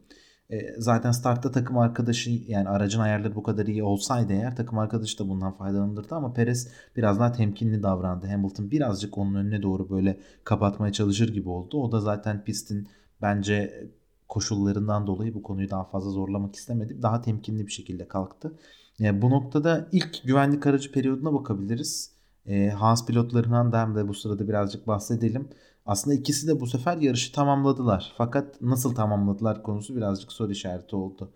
E, 0.51 0.75
zaten 0.77 1.12
startta 1.12 1.51
takım 1.51 1.77
arkadaşı 1.77 2.29
yani 2.48 2.70
aracın 2.70 3.00
ayarları 3.00 3.36
bu 3.36 3.43
kadar 3.43 3.65
iyi 3.65 3.84
olsaydı 3.84 4.34
eğer 4.34 4.55
takım 4.55 4.79
arkadaşı 4.79 5.20
da 5.20 5.29
bundan 5.29 5.51
faydalanırdı 5.51 6.15
ama 6.15 6.34
Perez 6.34 6.67
biraz 6.96 7.20
daha 7.20 7.31
temkinli 7.31 7.84
davrandı. 7.84 8.27
Hamilton 8.27 8.72
birazcık 8.72 9.17
onun 9.17 9.36
önüne 9.36 9.62
doğru 9.62 9.89
böyle 9.89 10.20
kapatmaya 10.43 10.93
çalışır 10.93 11.34
gibi 11.34 11.50
oldu. 11.50 11.81
O 11.81 11.91
da 11.91 12.00
zaten 12.00 12.43
pistin 12.43 12.88
bence 13.22 13.88
koşullarından 14.29 15.08
dolayı 15.08 15.34
bu 15.34 15.43
konuyu 15.43 15.70
daha 15.70 15.84
fazla 15.84 16.10
zorlamak 16.10 16.55
istemedi. 16.55 17.01
Daha 17.01 17.22
temkinli 17.22 17.67
bir 17.67 17.72
şekilde 17.72 18.08
kalktı. 18.08 18.53
Yani 19.00 19.17
e, 19.17 19.22
bu 19.22 19.29
noktada 19.29 19.88
ilk 19.91 20.24
güvenlik 20.24 20.67
aracı 20.67 20.91
periyoduna 20.91 21.34
bakabiliriz. 21.34 22.12
E, 22.46 22.70
Haas 22.70 23.05
pilotlarından 23.05 23.72
da 23.72 23.81
hem 23.81 23.96
de 23.96 24.08
bu 24.08 24.13
sırada 24.13 24.48
birazcık 24.48 24.88
bahsedelim. 24.88 25.48
Aslında 25.86 26.16
ikisi 26.16 26.48
de 26.48 26.60
bu 26.60 26.68
sefer 26.68 26.98
yarışı 26.98 27.34
tamamladılar. 27.34 28.14
Fakat 28.18 28.62
nasıl 28.62 28.96
tamamladılar 28.96 29.64
konusu 29.64 29.96
birazcık 29.96 30.32
soru 30.32 30.52
işareti 30.52 30.96
oldu. 30.96 31.32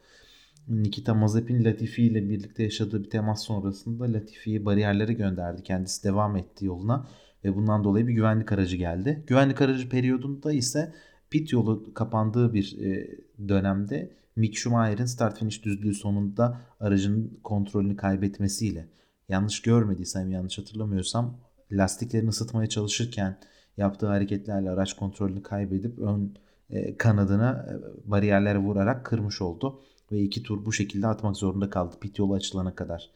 Nikita 0.67 1.13
Mazepin 1.13 1.65
Latifi 1.65 2.03
ile 2.03 2.29
birlikte 2.29 2.63
yaşadığı 2.63 3.03
bir 3.03 3.09
temas 3.09 3.43
sonrasında 3.43 4.13
Latifi'yi 4.13 4.65
bariyerlere 4.65 5.13
gönderdi. 5.13 5.63
Kendisi 5.63 6.03
devam 6.03 6.35
etti 6.35 6.65
yoluna 6.65 7.07
ve 7.43 7.55
bundan 7.55 7.83
dolayı 7.83 8.07
bir 8.07 8.13
güvenlik 8.13 8.51
aracı 8.51 8.77
geldi. 8.77 9.23
Güvenlik 9.27 9.61
aracı 9.61 9.89
periyodunda 9.89 10.53
ise 10.53 10.93
pit 11.29 11.53
yolu 11.53 11.93
kapandığı 11.93 12.53
bir 12.53 12.77
e, 12.81 13.07
dönemde 13.47 14.11
Mick 14.35 14.57
Schumacher'in 14.57 15.05
start 15.05 15.39
finish 15.39 15.63
düzlüğü 15.63 15.93
sonunda 15.93 16.61
aracın 16.79 17.39
kontrolünü 17.43 17.95
kaybetmesiyle 17.95 18.87
yanlış 19.29 19.61
görmediysem 19.61 20.31
yanlış 20.31 20.57
hatırlamıyorsam 20.57 21.37
lastiklerini 21.71 22.29
ısıtmaya 22.29 22.69
çalışırken 22.69 23.37
yaptığı 23.77 24.07
hareketlerle 24.07 24.69
araç 24.69 24.93
kontrolünü 24.93 25.43
kaybedip 25.43 25.99
ön 25.99 26.33
e, 26.69 26.97
kanadına 26.97 27.65
e, 27.69 28.11
bariyerlere 28.11 28.57
vurarak 28.57 29.05
kırmış 29.05 29.41
oldu. 29.41 29.81
Ve 30.11 30.19
iki 30.19 30.43
tur 30.43 30.65
bu 30.65 30.73
şekilde 30.73 31.07
atmak 31.07 31.37
zorunda 31.37 31.69
kaldı 31.69 31.95
pit 32.01 32.19
yolu 32.19 32.33
açılana 32.33 32.75
kadar. 32.75 33.09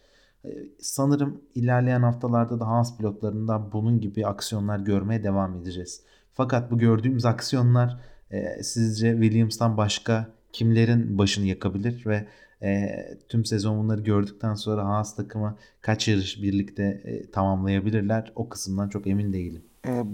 E, 0.45 0.49
sanırım 0.79 1.41
ilerleyen 1.55 2.01
haftalarda 2.01 2.59
da 2.59 2.67
Haas 2.67 2.97
pilotlarından 2.97 3.71
bunun 3.71 3.99
gibi 3.99 4.27
aksiyonlar 4.27 4.79
görmeye 4.79 5.23
devam 5.23 5.55
edeceğiz. 5.55 6.03
Fakat 6.33 6.71
bu 6.71 6.77
gördüğümüz 6.77 7.25
aksiyonlar 7.25 7.99
e, 8.31 8.63
sizce 8.63 9.11
Williams'tan 9.11 9.77
başka 9.77 10.27
kimlerin 10.53 11.17
başını 11.17 11.45
yakabilir 11.45 12.05
ve 12.05 12.27
e, 12.63 12.89
tüm 13.29 13.45
sezon 13.45 13.79
bunları 13.79 14.01
gördükten 14.01 14.53
sonra 14.53 14.85
Haas 14.85 15.15
takımı 15.15 15.57
kaç 15.81 16.07
yarış 16.07 16.41
birlikte 16.41 16.83
e, 16.83 17.31
tamamlayabilirler 17.31 18.31
o 18.35 18.49
kısımdan 18.49 18.89
çok 18.89 19.07
emin 19.07 19.33
değilim. 19.33 19.63
E, 19.85 20.05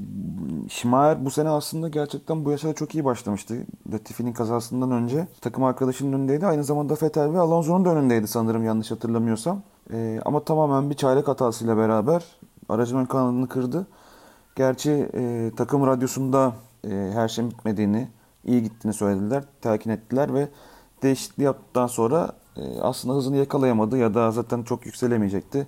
Şimayer 0.70 1.26
bu 1.26 1.32
sene 1.32 1.50
aslında 1.50 1.90
gerçekten 1.90 2.46
bu 2.46 2.52
yaşta 2.52 2.74
çok 2.74 2.96
iyi 2.96 3.06
başlamıştı. 3.06 3.56
Latifi'nin 3.94 4.34
kazasından 4.34 4.92
önce 4.92 5.28
takım 5.42 5.64
arkadaşının 5.64 6.14
önündeydi. 6.14 6.48
Aynı 6.48 6.64
zamanda 6.64 6.94
Vettel 7.02 7.34
ve 7.34 7.40
Alonso'nun 7.40 7.86
da 7.86 7.90
önündeydi 7.90 8.28
sanırım 8.28 8.66
yanlış 8.66 8.92
hatırlamıyorsam. 8.92 9.62
E, 9.94 10.20
ama 10.26 10.44
tamamen 10.44 10.90
bir 10.90 10.96
çaylak 10.96 11.28
hatasıyla 11.28 11.78
beraber 11.78 12.24
aracın 12.70 12.98
ön 12.98 13.06
kanadını 13.06 13.48
kırdı. 13.48 13.88
Gerçi 14.56 15.10
e, 15.14 15.52
takım 15.58 15.88
radyosunda 15.88 16.54
e, 16.84 17.12
her 17.14 17.28
şeyin 17.28 17.52
bitmediğini, 17.52 18.08
iyi 18.46 18.64
gittiğini 18.64 18.94
söylediler, 18.94 19.44
telkin 19.62 19.90
ettiler 19.90 20.34
ve 20.34 20.48
değişikliği 21.04 21.44
yaptıktan 21.44 21.88
sonra 21.88 22.32
e, 22.58 22.80
aslında 22.82 23.16
hızını 23.16 23.38
yakalayamadı 23.38 23.98
ya 23.98 24.14
da 24.14 24.32
zaten 24.32 24.64
çok 24.64 24.86
yükselemeyecekti. 24.86 25.68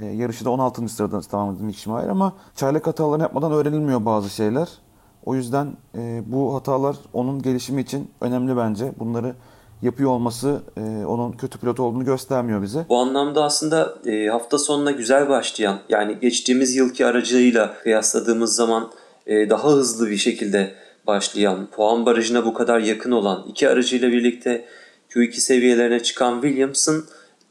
E, 0.00 0.06
yarışı 0.06 0.44
da 0.44 0.50
16. 0.50 0.88
sırada 0.88 1.20
tamamladı 1.20 1.62
Mick 1.62 1.78
Schumacher 1.78 2.08
ama 2.08 2.32
çaylak 2.56 2.86
hatalarını 2.86 3.22
yapmadan 3.22 3.52
öğrenilmiyor 3.52 4.04
bazı 4.04 4.30
şeyler. 4.30 4.68
O 5.24 5.34
yüzden 5.34 5.76
e, 5.94 6.22
bu 6.26 6.54
hatalar 6.54 6.96
onun 7.12 7.42
gelişimi 7.42 7.80
için 7.80 8.10
önemli 8.20 8.56
bence. 8.56 8.92
Bunları 8.98 9.34
yapıyor 9.82 10.10
olması 10.10 10.62
e, 10.76 10.80
onun 11.06 11.32
kötü 11.32 11.58
pilot 11.58 11.80
olduğunu 11.80 12.04
göstermiyor 12.04 12.62
bize. 12.62 12.86
Bu 12.88 12.98
anlamda 12.98 13.44
aslında 13.44 13.94
e, 14.06 14.26
hafta 14.26 14.58
sonuna 14.58 14.90
güzel 14.90 15.28
başlayan 15.28 15.78
yani 15.88 16.18
geçtiğimiz 16.20 16.76
yılki 16.76 17.06
aracıyla 17.06 17.74
kıyasladığımız 17.82 18.56
zaman 18.56 18.90
e, 19.26 19.50
daha 19.50 19.68
hızlı 19.68 20.10
bir 20.10 20.16
şekilde 20.16 20.74
başlayan, 21.06 21.66
puan 21.66 22.06
barajına 22.06 22.44
bu 22.44 22.54
kadar 22.54 22.78
yakın 22.78 23.10
olan 23.10 23.44
iki 23.48 23.68
aracıyla 23.68 24.08
birlikte 24.08 24.64
Q2 25.10 25.32
seviyelerine 25.32 26.02
çıkan 26.02 26.40
Williams'ın 26.40 27.04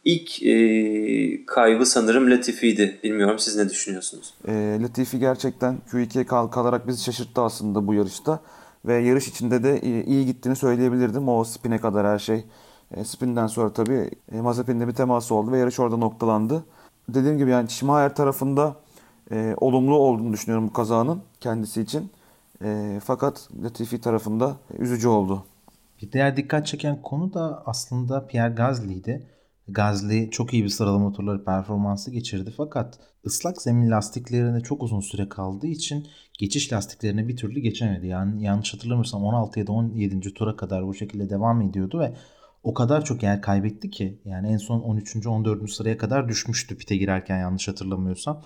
ilk 0.06 0.44
e, 0.44 1.46
kaybı 1.46 1.86
sanırım 1.86 2.32
Latifi'ydi. 2.32 3.00
Bilmiyorum 3.04 3.40
siz 3.40 3.56
ne 3.56 3.70
düşünüyorsunuz? 3.70 4.34
E, 4.48 4.78
Latifi 4.82 5.20
gerçekten 5.20 5.78
Q2'ye 5.92 6.26
kal 6.26 6.48
kalarak 6.48 6.88
bizi 6.88 7.04
şaşırttı 7.04 7.42
aslında 7.42 7.88
bu 7.88 7.94
yarışta. 7.94 8.40
Ve 8.86 8.94
yarış 8.94 9.28
içinde 9.28 9.64
de 9.64 9.82
iyi 9.82 10.26
gittiğini 10.26 10.56
söyleyebilirdim. 10.56 11.30
O 11.30 11.44
spine 11.44 11.78
kadar 11.78 12.08
her 12.08 12.20
şey. 12.20 12.46
E, 12.98 13.04
spinden 13.04 13.48
sonra 13.48 13.74
tabii 13.74 14.10
e, 14.32 14.42
Mazepin'le 14.42 14.88
bir 14.88 14.94
teması 14.94 15.36
oldu 15.36 15.52
ve 15.52 15.60
yarış 15.60 15.80
orada 15.80 15.98
noktalandı. 15.98 16.66
Dediğim 17.10 17.38
gibi 17.38 17.50
yani 17.50 17.70
Schumacher 17.70 18.16
tarafında 18.16 18.76
e, 19.32 19.56
olumlu 19.58 19.96
olduğunu 19.96 20.34
düşünüyorum 20.34 20.68
bu 20.68 20.74
kazanın 20.74 21.22
kendisi 21.40 21.82
için. 21.82 22.12
E, 22.64 23.00
fakat 23.06 23.50
Latifi 23.64 24.02
tarafında 24.02 24.56
üzücü 24.80 25.08
oldu. 25.08 25.46
Bir 26.02 26.12
diğer 26.12 26.38
dikkat 26.38 26.68
çeken 26.68 27.02
konu 27.02 27.34
da 27.34 27.64
aslında 27.66 28.28
Pierre 28.28 28.54
Gasly'di. 28.54 29.28
Gasly 29.68 30.30
çok 30.30 30.54
iyi 30.54 30.64
bir 30.64 30.70
sıralama 30.70 31.12
turları 31.14 31.44
performansı 31.46 32.12
geçirdi 32.12 32.54
fakat 32.58 33.00
ıslak 33.26 33.62
zemin 33.62 33.92
lastiklerinde 33.92 34.62
çok 34.62 34.84
uzun 34.84 35.00
süre 35.00 35.30
kaldığı 35.30 35.68
için 35.68 36.08
geçiş 36.40 36.74
lastiklerine 36.74 37.28
bir 37.28 37.38
türlü 37.38 37.60
geçemedi. 37.60 38.08
Yani 38.08 38.44
yanlış 38.44 38.74
hatırlamıyorsam 38.74 39.24
16 39.24 39.60
ya 39.60 39.68
da 39.68 39.72
17. 39.72 40.34
tura 40.34 40.56
kadar 40.56 40.88
bu 40.88 40.94
şekilde 40.94 41.30
devam 41.30 41.62
ediyordu 41.62 42.00
ve 42.00 42.14
o 42.64 42.74
kadar 42.74 43.06
çok 43.06 43.24
yer 43.24 43.42
kaybetti 43.42 43.90
ki 43.92 44.20
yani 44.26 44.48
en 44.48 44.58
son 44.58 44.80
13. 44.80 45.28
14. 45.28 45.72
sıraya 45.72 45.98
kadar 45.98 46.30
düşmüştü 46.30 46.78
pite 46.78 46.98
girerken 46.98 47.40
yanlış 47.40 47.68
hatırlamıyorsam. 47.68 48.44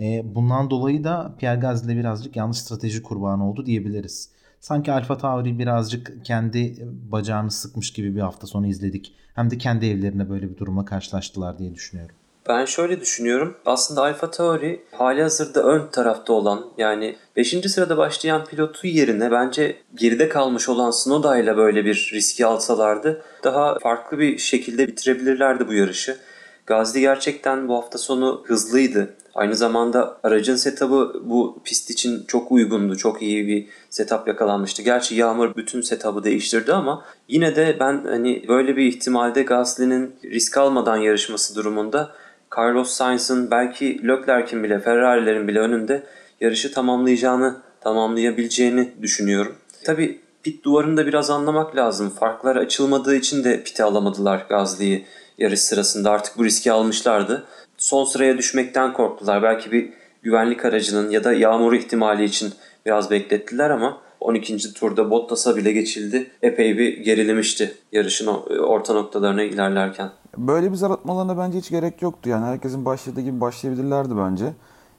E, 0.00 0.34
bundan 0.34 0.70
dolayı 0.70 1.04
da 1.04 1.34
Pierre 1.38 1.60
Gasly 1.60 1.96
birazcık 1.96 2.36
yanlış 2.36 2.58
strateji 2.58 3.02
kurbanı 3.02 3.50
oldu 3.50 3.66
diyebiliriz. 3.66 4.30
Sanki 4.64 4.92
Alfa 4.92 5.18
Tauri 5.18 5.58
birazcık 5.58 6.24
kendi 6.24 6.76
bacağını 7.12 7.50
sıkmış 7.50 7.92
gibi 7.92 8.16
bir 8.16 8.20
hafta 8.20 8.46
sonu 8.46 8.66
izledik. 8.66 9.14
Hem 9.34 9.50
de 9.50 9.58
kendi 9.58 9.86
evlerinde 9.86 10.30
böyle 10.30 10.50
bir 10.50 10.56
durumla 10.56 10.84
karşılaştılar 10.84 11.58
diye 11.58 11.74
düşünüyorum. 11.74 12.14
Ben 12.48 12.64
şöyle 12.64 13.00
düşünüyorum. 13.00 13.56
Aslında 13.66 14.02
Alfa 14.02 14.30
Tauri 14.30 14.84
hali 14.92 15.22
hazırda 15.22 15.62
ön 15.62 15.88
tarafta 15.92 16.32
olan 16.32 16.64
yani 16.78 17.16
5. 17.36 17.48
sırada 17.48 17.96
başlayan 17.96 18.44
pilotu 18.44 18.86
yerine 18.86 19.30
bence 19.30 19.76
geride 19.94 20.28
kalmış 20.28 20.68
olan 20.68 20.90
Snowda 20.90 21.38
ile 21.38 21.56
böyle 21.56 21.84
bir 21.84 22.10
riski 22.14 22.46
alsalardı 22.46 23.22
daha 23.44 23.78
farklı 23.78 24.18
bir 24.18 24.38
şekilde 24.38 24.88
bitirebilirlerdi 24.88 25.68
bu 25.68 25.74
yarışı. 25.74 26.18
Gazli 26.66 27.00
gerçekten 27.00 27.68
bu 27.68 27.76
hafta 27.76 27.98
sonu 27.98 28.42
hızlıydı. 28.46 29.14
Aynı 29.34 29.56
zamanda 29.56 30.18
aracın 30.22 30.56
setup'ı 30.56 31.22
bu 31.24 31.58
pist 31.64 31.90
için 31.90 32.24
çok 32.28 32.52
uygundu. 32.52 32.96
Çok 32.96 33.22
iyi 33.22 33.46
bir 33.46 33.66
setup 33.90 34.28
yakalanmıştı. 34.28 34.82
Gerçi 34.82 35.14
Yağmur 35.14 35.56
bütün 35.56 35.80
setup'ı 35.80 36.24
değiştirdi 36.24 36.72
ama 36.72 37.04
yine 37.28 37.56
de 37.56 37.76
ben 37.80 38.04
hani 38.04 38.44
böyle 38.48 38.76
bir 38.76 38.86
ihtimalde 38.86 39.42
Gasly'nin 39.42 40.14
risk 40.24 40.58
almadan 40.58 40.96
yarışması 40.96 41.54
durumunda 41.54 42.12
Carlos 42.58 42.90
Sainz'ın 42.90 43.50
belki 43.50 44.08
Leclerc'in 44.08 44.64
bile 44.64 44.80
Ferrari'lerin 44.80 45.48
bile 45.48 45.58
önünde 45.58 46.02
yarışı 46.40 46.72
tamamlayacağını, 46.72 47.56
tamamlayabileceğini 47.80 48.92
düşünüyorum. 49.02 49.54
Tabi 49.84 50.20
pit 50.42 50.64
duvarını 50.64 50.96
da 50.96 51.06
biraz 51.06 51.30
anlamak 51.30 51.76
lazım. 51.76 52.10
Farklar 52.10 52.56
açılmadığı 52.56 53.16
için 53.16 53.44
de 53.44 53.62
pite 53.62 53.84
alamadılar 53.84 54.46
Gasly'yi 54.48 55.06
yarış 55.38 55.60
sırasında. 55.60 56.10
Artık 56.10 56.38
bu 56.38 56.44
riski 56.44 56.72
almışlardı. 56.72 57.44
Son 57.84 58.04
sıraya 58.04 58.38
düşmekten 58.38 58.92
korktular. 58.92 59.42
Belki 59.42 59.72
bir 59.72 59.92
güvenlik 60.22 60.64
aracının 60.64 61.10
ya 61.10 61.24
da 61.24 61.32
yağmur 61.32 61.72
ihtimali 61.72 62.24
için 62.24 62.52
biraz 62.86 63.10
beklettiler 63.10 63.70
ama 63.70 63.98
12. 64.20 64.74
turda 64.74 65.10
Bottas'a 65.10 65.56
bile 65.56 65.72
geçildi. 65.72 66.30
Epey 66.42 66.78
bir 66.78 66.98
gerilemişti 66.98 67.74
yarışın 67.92 68.26
orta 68.66 68.92
noktalarına 68.94 69.42
ilerlerken. 69.42 70.10
Böyle 70.36 70.70
bir 70.70 70.76
zar 70.76 70.90
atmalarına 70.90 71.38
bence 71.38 71.58
hiç 71.58 71.70
gerek 71.70 72.02
yoktu. 72.02 72.28
Yani 72.28 72.44
herkesin 72.46 72.84
başladığı 72.84 73.20
gibi 73.20 73.40
başlayabilirlerdi 73.40 74.16
bence. 74.18 74.52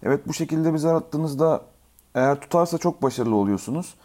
Evet 0.04 0.28
bu 0.28 0.34
şekilde 0.34 0.74
bir 0.74 0.78
zar 0.78 0.96
attığınızda 0.96 1.62
eğer 2.16 2.40
tutarsa 2.40 2.78
çok 2.78 3.02
başarılı 3.02 3.36
oluyorsunuz. 3.36 3.96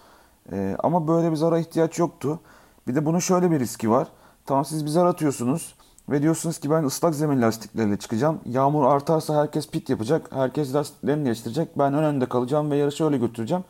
Ee, 0.52 0.76
ama 0.78 1.08
böyle 1.08 1.30
bir 1.30 1.36
zara 1.36 1.58
ihtiyaç 1.58 1.98
yoktu. 1.98 2.40
Bir 2.88 2.94
de 2.94 3.06
bunun 3.06 3.18
şöyle 3.18 3.50
bir 3.50 3.60
riski 3.60 3.90
var. 3.90 4.08
Tamam 4.46 4.64
siz 4.64 4.84
bir 4.84 4.90
zar 4.90 5.06
atıyorsunuz 5.06 5.74
ve 6.10 6.22
diyorsunuz 6.22 6.58
ki 6.58 6.70
ben 6.70 6.84
ıslak 6.84 7.14
zemin 7.14 7.42
lastiklerle 7.42 7.96
çıkacağım. 7.96 8.40
Yağmur 8.46 8.84
artarsa 8.84 9.42
herkes 9.42 9.70
pit 9.70 9.90
yapacak. 9.90 10.30
Herkes 10.32 10.74
lastiklerini 10.74 11.24
değiştirecek. 11.24 11.78
Ben 11.78 11.94
ön 11.94 12.02
önde 12.02 12.26
kalacağım 12.26 12.70
ve 12.70 12.76
yarışı 12.76 13.04
öyle 13.04 13.18
götüreceğim. 13.18 13.64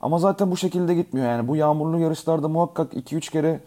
Ama 0.00 0.18
zaten 0.18 0.50
bu 0.50 0.56
şekilde 0.56 0.94
gitmiyor 0.94 1.26
yani. 1.26 1.48
Bu 1.48 1.56
yağmurlu 1.56 1.98
yarışlarda 1.98 2.48
muhakkak 2.48 2.94
2-3 2.94 3.30
kere 3.30 3.60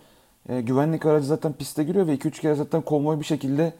e, 0.49 0.61
güvenlik 0.61 1.05
aracı 1.05 1.27
zaten 1.27 1.53
piste 1.53 1.83
giriyor 1.83 2.07
ve 2.07 2.15
2-3 2.15 2.41
kere 2.41 2.55
zaten 2.55 2.81
konvoy 2.81 3.19
bir 3.19 3.25
şekilde 3.25 3.73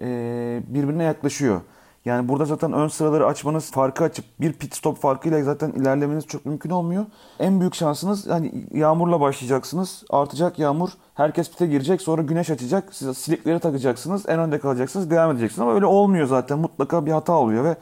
e, 0.00 0.62
birbirine 0.68 1.04
yaklaşıyor. 1.04 1.60
Yani 2.06 2.28
burada 2.28 2.44
zaten 2.44 2.72
ön 2.72 2.88
sıraları 2.88 3.26
açmanız, 3.26 3.70
farkı 3.70 4.04
açıp 4.04 4.24
bir 4.40 4.52
pit 4.52 4.74
stop 4.74 4.98
farkıyla 4.98 5.42
zaten 5.42 5.70
ilerlemeniz 5.70 6.26
çok 6.26 6.46
mümkün 6.46 6.70
olmuyor. 6.70 7.06
En 7.38 7.60
büyük 7.60 7.74
şansınız 7.74 8.26
yani 8.26 8.66
yağmurla 8.72 9.20
başlayacaksınız. 9.20 10.04
Artacak 10.10 10.58
yağmur. 10.58 10.90
Herkes 11.14 11.50
pite 11.50 11.66
girecek. 11.66 12.00
Sonra 12.00 12.22
güneş 12.22 12.50
açacak. 12.50 12.94
Siz 12.94 13.18
silikleri 13.18 13.58
takacaksınız. 13.58 14.28
En 14.28 14.38
önde 14.38 14.58
kalacaksınız. 14.58 15.10
Devam 15.10 15.30
edeceksiniz. 15.30 15.60
Ama 15.60 15.74
öyle 15.74 15.86
olmuyor 15.86 16.26
zaten. 16.26 16.58
Mutlaka 16.58 17.06
bir 17.06 17.10
hata 17.10 17.32
oluyor 17.32 17.64
ve 17.64 17.76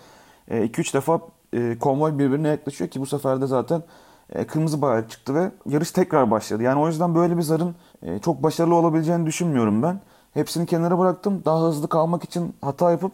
2-3 0.50 0.90
e, 0.90 0.92
defa 0.92 1.20
e, 1.52 1.78
konvoy 1.78 2.18
birbirine 2.18 2.48
yaklaşıyor 2.48 2.90
ki 2.90 3.00
bu 3.00 3.06
sefer 3.06 3.40
de 3.40 3.46
zaten 3.46 3.82
e, 4.30 4.44
kırmızı 4.46 4.82
bayrak 4.82 5.10
çıktı 5.10 5.34
ve 5.34 5.50
yarış 5.66 5.90
tekrar 5.90 6.30
başladı. 6.30 6.62
Yani 6.62 6.80
o 6.80 6.88
yüzden 6.88 7.14
böyle 7.14 7.36
bir 7.36 7.42
zarın 7.42 7.74
çok 8.22 8.42
başarılı 8.42 8.74
olabileceğini 8.74 9.26
düşünmüyorum 9.26 9.82
ben. 9.82 10.00
Hepsini 10.34 10.66
kenara 10.66 10.98
bıraktım. 10.98 11.42
Daha 11.44 11.62
hızlı 11.62 11.88
kalmak 11.88 12.24
için 12.24 12.54
hata 12.60 12.90
yapıp 12.90 13.12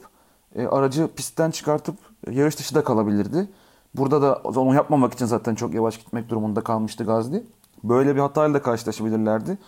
e, 0.57 0.67
aracı 0.67 1.09
pistten 1.17 1.51
çıkartıp 1.51 1.95
yarış 2.31 2.59
dışı 2.59 2.75
da 2.75 2.85
kalabilirdi. 2.85 3.49
Burada 3.95 4.23
da 4.23 4.35
onu 4.35 4.75
yapmamak 4.75 5.13
için 5.13 5.27
zaten 5.27 5.55
çok 5.55 5.75
yavaş 5.75 5.99
gitmek 5.99 6.29
durumunda 6.29 6.61
kalmıştı 6.61 7.05
Gazli. 7.05 7.45
Böyle 7.85 8.15
bir 8.17 8.21
hatayla 8.21 8.55
da 8.55 8.63
karşılaşabilirlerdi. 8.63 9.59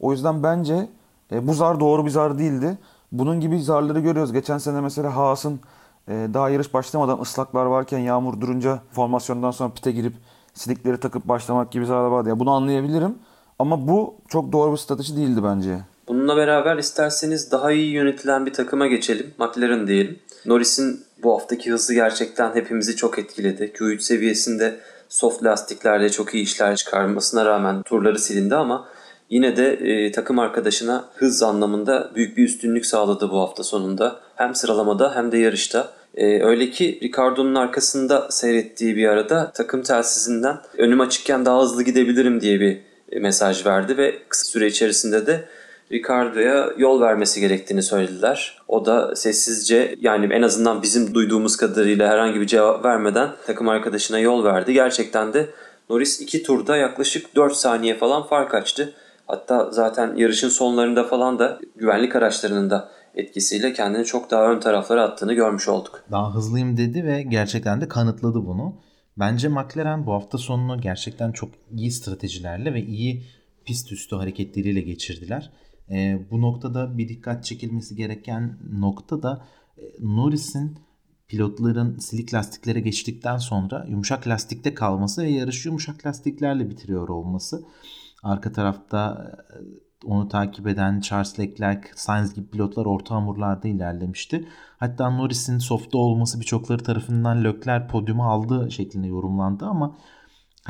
O 0.00 0.12
yüzden 0.12 0.42
bence 0.42 0.88
bu 1.32 1.54
zar 1.54 1.80
doğru 1.80 2.06
bir 2.06 2.10
zar 2.10 2.38
değildi. 2.38 2.78
Bunun 3.12 3.40
gibi 3.40 3.62
zarları 3.62 4.00
görüyoruz. 4.00 4.32
Geçen 4.32 4.58
sene 4.58 4.80
mesela 4.80 5.16
Haas'ın 5.16 5.60
daha 6.08 6.48
yarış 6.50 6.74
başlamadan 6.74 7.20
ıslaklar 7.20 7.66
varken 7.66 7.98
yağmur 7.98 8.40
durunca 8.40 8.80
formasyondan 8.92 9.50
sonra 9.50 9.70
pite 9.74 9.92
girip 9.92 10.14
silikleri 10.54 11.00
takıp 11.00 11.28
başlamak 11.28 11.72
gibi 11.72 11.86
zararlar 11.86 12.10
vardı. 12.10 12.28
Yani 12.28 12.40
bunu 12.40 12.50
anlayabilirim. 12.50 13.14
Ama 13.58 13.88
bu 13.88 14.14
çok 14.28 14.52
doğru 14.52 14.72
bir 14.72 14.76
strateji 14.76 15.16
değildi 15.16 15.40
bence. 15.44 15.78
Bununla 16.08 16.36
beraber 16.36 16.76
isterseniz 16.76 17.52
daha 17.52 17.72
iyi 17.72 17.92
yönetilen 17.92 18.46
bir 18.46 18.52
takıma 18.52 18.86
geçelim. 18.86 19.34
McLaren 19.38 19.86
diyelim. 19.86 20.18
Norris'in 20.46 21.04
bu 21.22 21.34
haftaki 21.34 21.70
hızı 21.70 21.94
gerçekten 21.94 22.54
hepimizi 22.54 22.96
çok 22.96 23.18
etkiledi. 23.18 23.72
Q3 23.74 24.00
seviyesinde 24.00 24.80
soft 25.08 25.44
lastiklerle 25.44 26.10
çok 26.10 26.34
iyi 26.34 26.44
işler 26.44 26.76
çıkarmasına 26.76 27.44
rağmen 27.44 27.82
turları 27.82 28.18
silindi 28.18 28.54
ama 28.54 28.88
yine 29.30 29.56
de 29.56 29.72
e, 29.72 30.12
takım 30.12 30.38
arkadaşına 30.38 31.04
hız 31.14 31.42
anlamında 31.42 32.10
büyük 32.14 32.36
bir 32.36 32.44
üstünlük 32.44 32.86
sağladı 32.86 33.30
bu 33.30 33.40
hafta 33.40 33.62
sonunda. 33.62 34.20
Hem 34.36 34.54
sıralamada 34.54 35.16
hem 35.16 35.32
de 35.32 35.38
yarışta. 35.38 35.92
E, 36.14 36.42
öyle 36.42 36.70
ki 36.70 36.98
Ricardo'nun 37.02 37.54
arkasında 37.54 38.30
seyrettiği 38.30 38.96
bir 38.96 39.08
arada 39.08 39.52
takım 39.54 39.82
telsizinden 39.82 40.58
önüm 40.78 41.00
açıkken 41.00 41.46
daha 41.46 41.62
hızlı 41.62 41.82
gidebilirim 41.82 42.40
diye 42.40 42.60
bir 42.60 42.80
mesaj 43.20 43.66
verdi 43.66 43.96
ve 43.96 44.18
kısa 44.28 44.44
süre 44.44 44.66
içerisinde 44.66 45.26
de 45.26 45.44
Ricardo'ya 45.92 46.70
yol 46.78 47.00
vermesi 47.00 47.40
gerektiğini 47.40 47.82
söylediler. 47.82 48.58
O 48.68 48.84
da 48.86 49.16
sessizce 49.16 49.96
yani 50.00 50.34
en 50.34 50.42
azından 50.42 50.82
bizim 50.82 51.14
duyduğumuz 51.14 51.56
kadarıyla 51.56 52.08
herhangi 52.08 52.40
bir 52.40 52.46
cevap 52.46 52.84
vermeden 52.84 53.30
takım 53.46 53.68
arkadaşına 53.68 54.18
yol 54.18 54.44
verdi. 54.44 54.72
Gerçekten 54.72 55.32
de 55.32 55.50
Norris 55.90 56.20
iki 56.20 56.42
turda 56.42 56.76
yaklaşık 56.76 57.36
4 57.36 57.52
saniye 57.52 57.98
falan 57.98 58.26
fark 58.26 58.54
açtı. 58.54 58.94
Hatta 59.26 59.70
zaten 59.70 60.14
yarışın 60.16 60.48
sonlarında 60.48 61.04
falan 61.04 61.38
da 61.38 61.60
güvenlik 61.76 62.16
araçlarının 62.16 62.70
da 62.70 62.88
etkisiyle 63.14 63.72
kendini 63.72 64.04
çok 64.04 64.30
daha 64.30 64.52
ön 64.52 64.60
taraflara 64.60 65.02
attığını 65.02 65.34
görmüş 65.34 65.68
olduk. 65.68 66.04
Daha 66.10 66.34
hızlıyım 66.34 66.76
dedi 66.76 67.04
ve 67.04 67.22
gerçekten 67.22 67.80
de 67.80 67.88
kanıtladı 67.88 68.46
bunu. 68.46 68.74
Bence 69.16 69.48
McLaren 69.48 70.06
bu 70.06 70.12
hafta 70.12 70.38
sonunu 70.38 70.80
gerçekten 70.80 71.32
çok 71.32 71.50
iyi 71.76 71.90
stratejilerle 71.90 72.74
ve 72.74 72.80
iyi 72.80 73.22
pist 73.64 73.92
üstü 73.92 74.16
hareketleriyle 74.16 74.80
geçirdiler. 74.80 75.50
E, 75.90 76.18
bu 76.30 76.40
noktada 76.40 76.98
bir 76.98 77.08
dikkat 77.08 77.44
çekilmesi 77.44 77.96
gereken 77.96 78.58
nokta 78.72 79.22
da 79.22 79.46
e, 79.78 79.82
Norris'in 80.00 80.78
pilotların 81.28 81.98
silik 81.98 82.34
lastiklere 82.34 82.80
geçtikten 82.80 83.36
sonra 83.36 83.86
yumuşak 83.88 84.28
lastikte 84.28 84.74
kalması 84.74 85.22
ve 85.22 85.28
yarışı 85.30 85.68
yumuşak 85.68 86.06
lastiklerle 86.06 86.70
bitiriyor 86.70 87.08
olması. 87.08 87.64
Arka 88.22 88.52
tarafta 88.52 89.30
e, 89.50 89.56
onu 90.04 90.28
takip 90.28 90.66
eden 90.66 91.00
Charles 91.00 91.38
Leclerc, 91.38 91.88
Sainz 91.94 92.34
gibi 92.34 92.46
pilotlar 92.46 92.86
orta 92.86 93.14
hamurlarda 93.14 93.68
ilerlemişti. 93.68 94.48
Hatta 94.78 95.10
Norris'in 95.10 95.58
softta 95.58 95.98
olması 95.98 96.40
birçokları 96.40 96.82
tarafından 96.82 97.44
Leclerc 97.44 97.86
podyumu 97.86 98.24
aldığı 98.24 98.70
şeklinde 98.70 99.06
yorumlandı 99.06 99.66
ama 99.66 99.96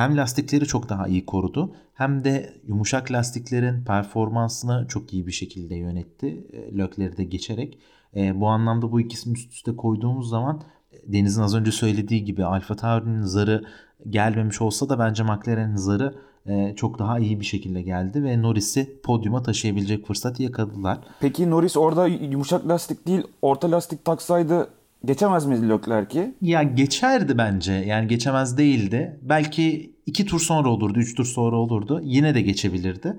hem 0.00 0.16
lastikleri 0.16 0.66
çok 0.66 0.88
daha 0.88 1.08
iyi 1.08 1.26
korudu 1.26 1.74
hem 1.94 2.24
de 2.24 2.54
yumuşak 2.66 3.12
lastiklerin 3.12 3.84
performansını 3.84 4.86
çok 4.88 5.12
iyi 5.12 5.26
bir 5.26 5.32
şekilde 5.32 5.74
yönetti. 5.74 6.46
E, 6.52 6.78
Leclerc'i 6.78 7.16
de 7.16 7.24
geçerek. 7.24 7.78
E, 8.16 8.40
bu 8.40 8.48
anlamda 8.48 8.92
bu 8.92 9.00
ikisini 9.00 9.34
üst 9.34 9.52
üste 9.52 9.76
koyduğumuz 9.76 10.28
zaman 10.28 10.62
e, 10.92 11.12
Deniz'in 11.12 11.42
az 11.42 11.54
önce 11.54 11.72
söylediği 11.72 12.24
gibi 12.24 12.44
Alfa 12.44 12.76
Tauri'nin 12.76 13.22
zarı 13.22 13.64
gelmemiş 14.10 14.60
olsa 14.60 14.88
da 14.88 14.98
bence 14.98 15.22
McLaren'in 15.22 15.76
zarı 15.76 16.14
e, 16.46 16.74
çok 16.76 16.98
daha 16.98 17.18
iyi 17.18 17.40
bir 17.40 17.44
şekilde 17.44 17.82
geldi 17.82 18.24
ve 18.24 18.42
Norris'i 18.42 19.00
podyuma 19.02 19.42
taşıyabilecek 19.42 20.06
fırsatı 20.06 20.42
yakaladılar. 20.42 20.98
Peki 21.20 21.50
Norris 21.50 21.76
orada 21.76 22.06
yumuşak 22.06 22.68
lastik 22.68 23.06
değil 23.06 23.22
orta 23.42 23.70
lastik 23.70 24.04
taksaydı 24.04 24.68
geçemez 25.04 25.46
miydi 25.46 25.68
Leclerc'i? 25.68 26.34
Ya 26.42 26.62
geçerdi 26.62 27.38
bence. 27.38 27.72
Yani 27.72 28.08
geçemez 28.08 28.58
değildi. 28.58 29.20
Belki 29.22 29.94
iki 30.06 30.26
tur 30.26 30.40
sonra 30.40 30.68
olurdu, 30.68 30.98
üç 30.98 31.14
tur 31.14 31.24
sonra 31.24 31.56
olurdu. 31.56 32.00
Yine 32.04 32.34
de 32.34 32.42
geçebilirdi. 32.42 33.16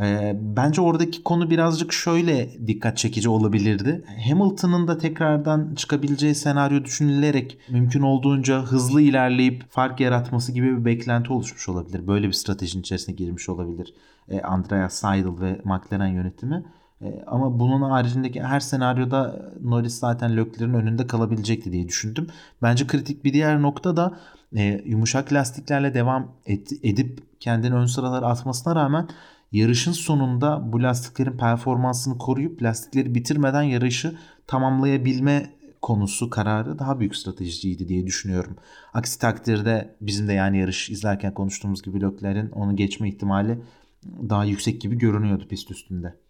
Ee, 0.00 0.36
bence 0.40 0.80
oradaki 0.80 1.22
konu 1.22 1.50
birazcık 1.50 1.92
şöyle 1.92 2.66
dikkat 2.66 2.96
çekici 2.98 3.28
olabilirdi. 3.28 4.04
Hamilton'ın 4.28 4.88
da 4.88 4.98
tekrardan 4.98 5.74
çıkabileceği 5.74 6.34
senaryo 6.34 6.84
düşünülerek 6.84 7.58
mümkün 7.68 8.02
olduğunca 8.02 8.62
hızlı 8.62 9.00
ilerleyip 9.00 9.64
fark 9.70 10.00
yaratması 10.00 10.52
gibi 10.52 10.78
bir 10.78 10.84
beklenti 10.84 11.32
oluşmuş 11.32 11.68
olabilir. 11.68 12.06
Böyle 12.06 12.28
bir 12.28 12.32
stratejinin 12.32 12.82
içerisine 12.82 13.14
girmiş 13.14 13.48
olabilir 13.48 13.94
ee, 14.28 14.40
Andreas 14.40 14.94
Seidel 14.94 15.40
ve 15.40 15.60
McLaren 15.64 16.06
yönetimi. 16.06 16.64
Ee, 17.02 17.22
ama 17.26 17.60
bunun 17.60 17.82
haricindeki 17.82 18.42
her 18.42 18.60
senaryoda 18.60 19.50
Norris 19.62 19.98
zaten 19.98 20.36
Leclerc'in 20.36 20.74
önünde 20.74 21.06
kalabilecekti 21.06 21.72
diye 21.72 21.88
düşündüm. 21.88 22.26
Bence 22.62 22.86
kritik 22.86 23.24
bir 23.24 23.32
diğer 23.32 23.62
nokta 23.62 23.96
da 23.96 24.18
e, 24.56 24.82
yumuşak 24.84 25.32
lastiklerle 25.32 25.94
devam 25.94 26.32
et, 26.46 26.72
edip 26.82 27.22
kendini 27.40 27.74
ön 27.74 27.86
sıralara 27.86 28.26
atmasına 28.26 28.76
rağmen 28.76 29.08
yarışın 29.52 29.92
sonunda 29.92 30.72
bu 30.72 30.82
lastiklerin 30.82 31.36
performansını 31.36 32.18
koruyup 32.18 32.62
lastikleri 32.62 33.14
bitirmeden 33.14 33.62
yarışı 33.62 34.16
tamamlayabilme 34.46 35.50
konusu 35.82 36.30
kararı 36.30 36.78
daha 36.78 37.00
büyük 37.00 37.16
stratejiydi 37.16 37.88
diye 37.88 38.06
düşünüyorum. 38.06 38.56
Aksi 38.94 39.18
takdirde 39.18 39.96
bizim 40.00 40.28
de 40.28 40.32
yani 40.32 40.58
yarış 40.58 40.90
izlerken 40.90 41.34
konuştuğumuz 41.34 41.82
gibi 41.82 42.00
Leclerc'in 42.00 42.50
onu 42.50 42.76
geçme 42.76 43.08
ihtimali 43.08 43.58
daha 44.04 44.44
yüksek 44.44 44.80
gibi 44.80 44.98
görünüyordu 44.98 45.48
pist 45.48 45.70
üstünde. 45.70 46.21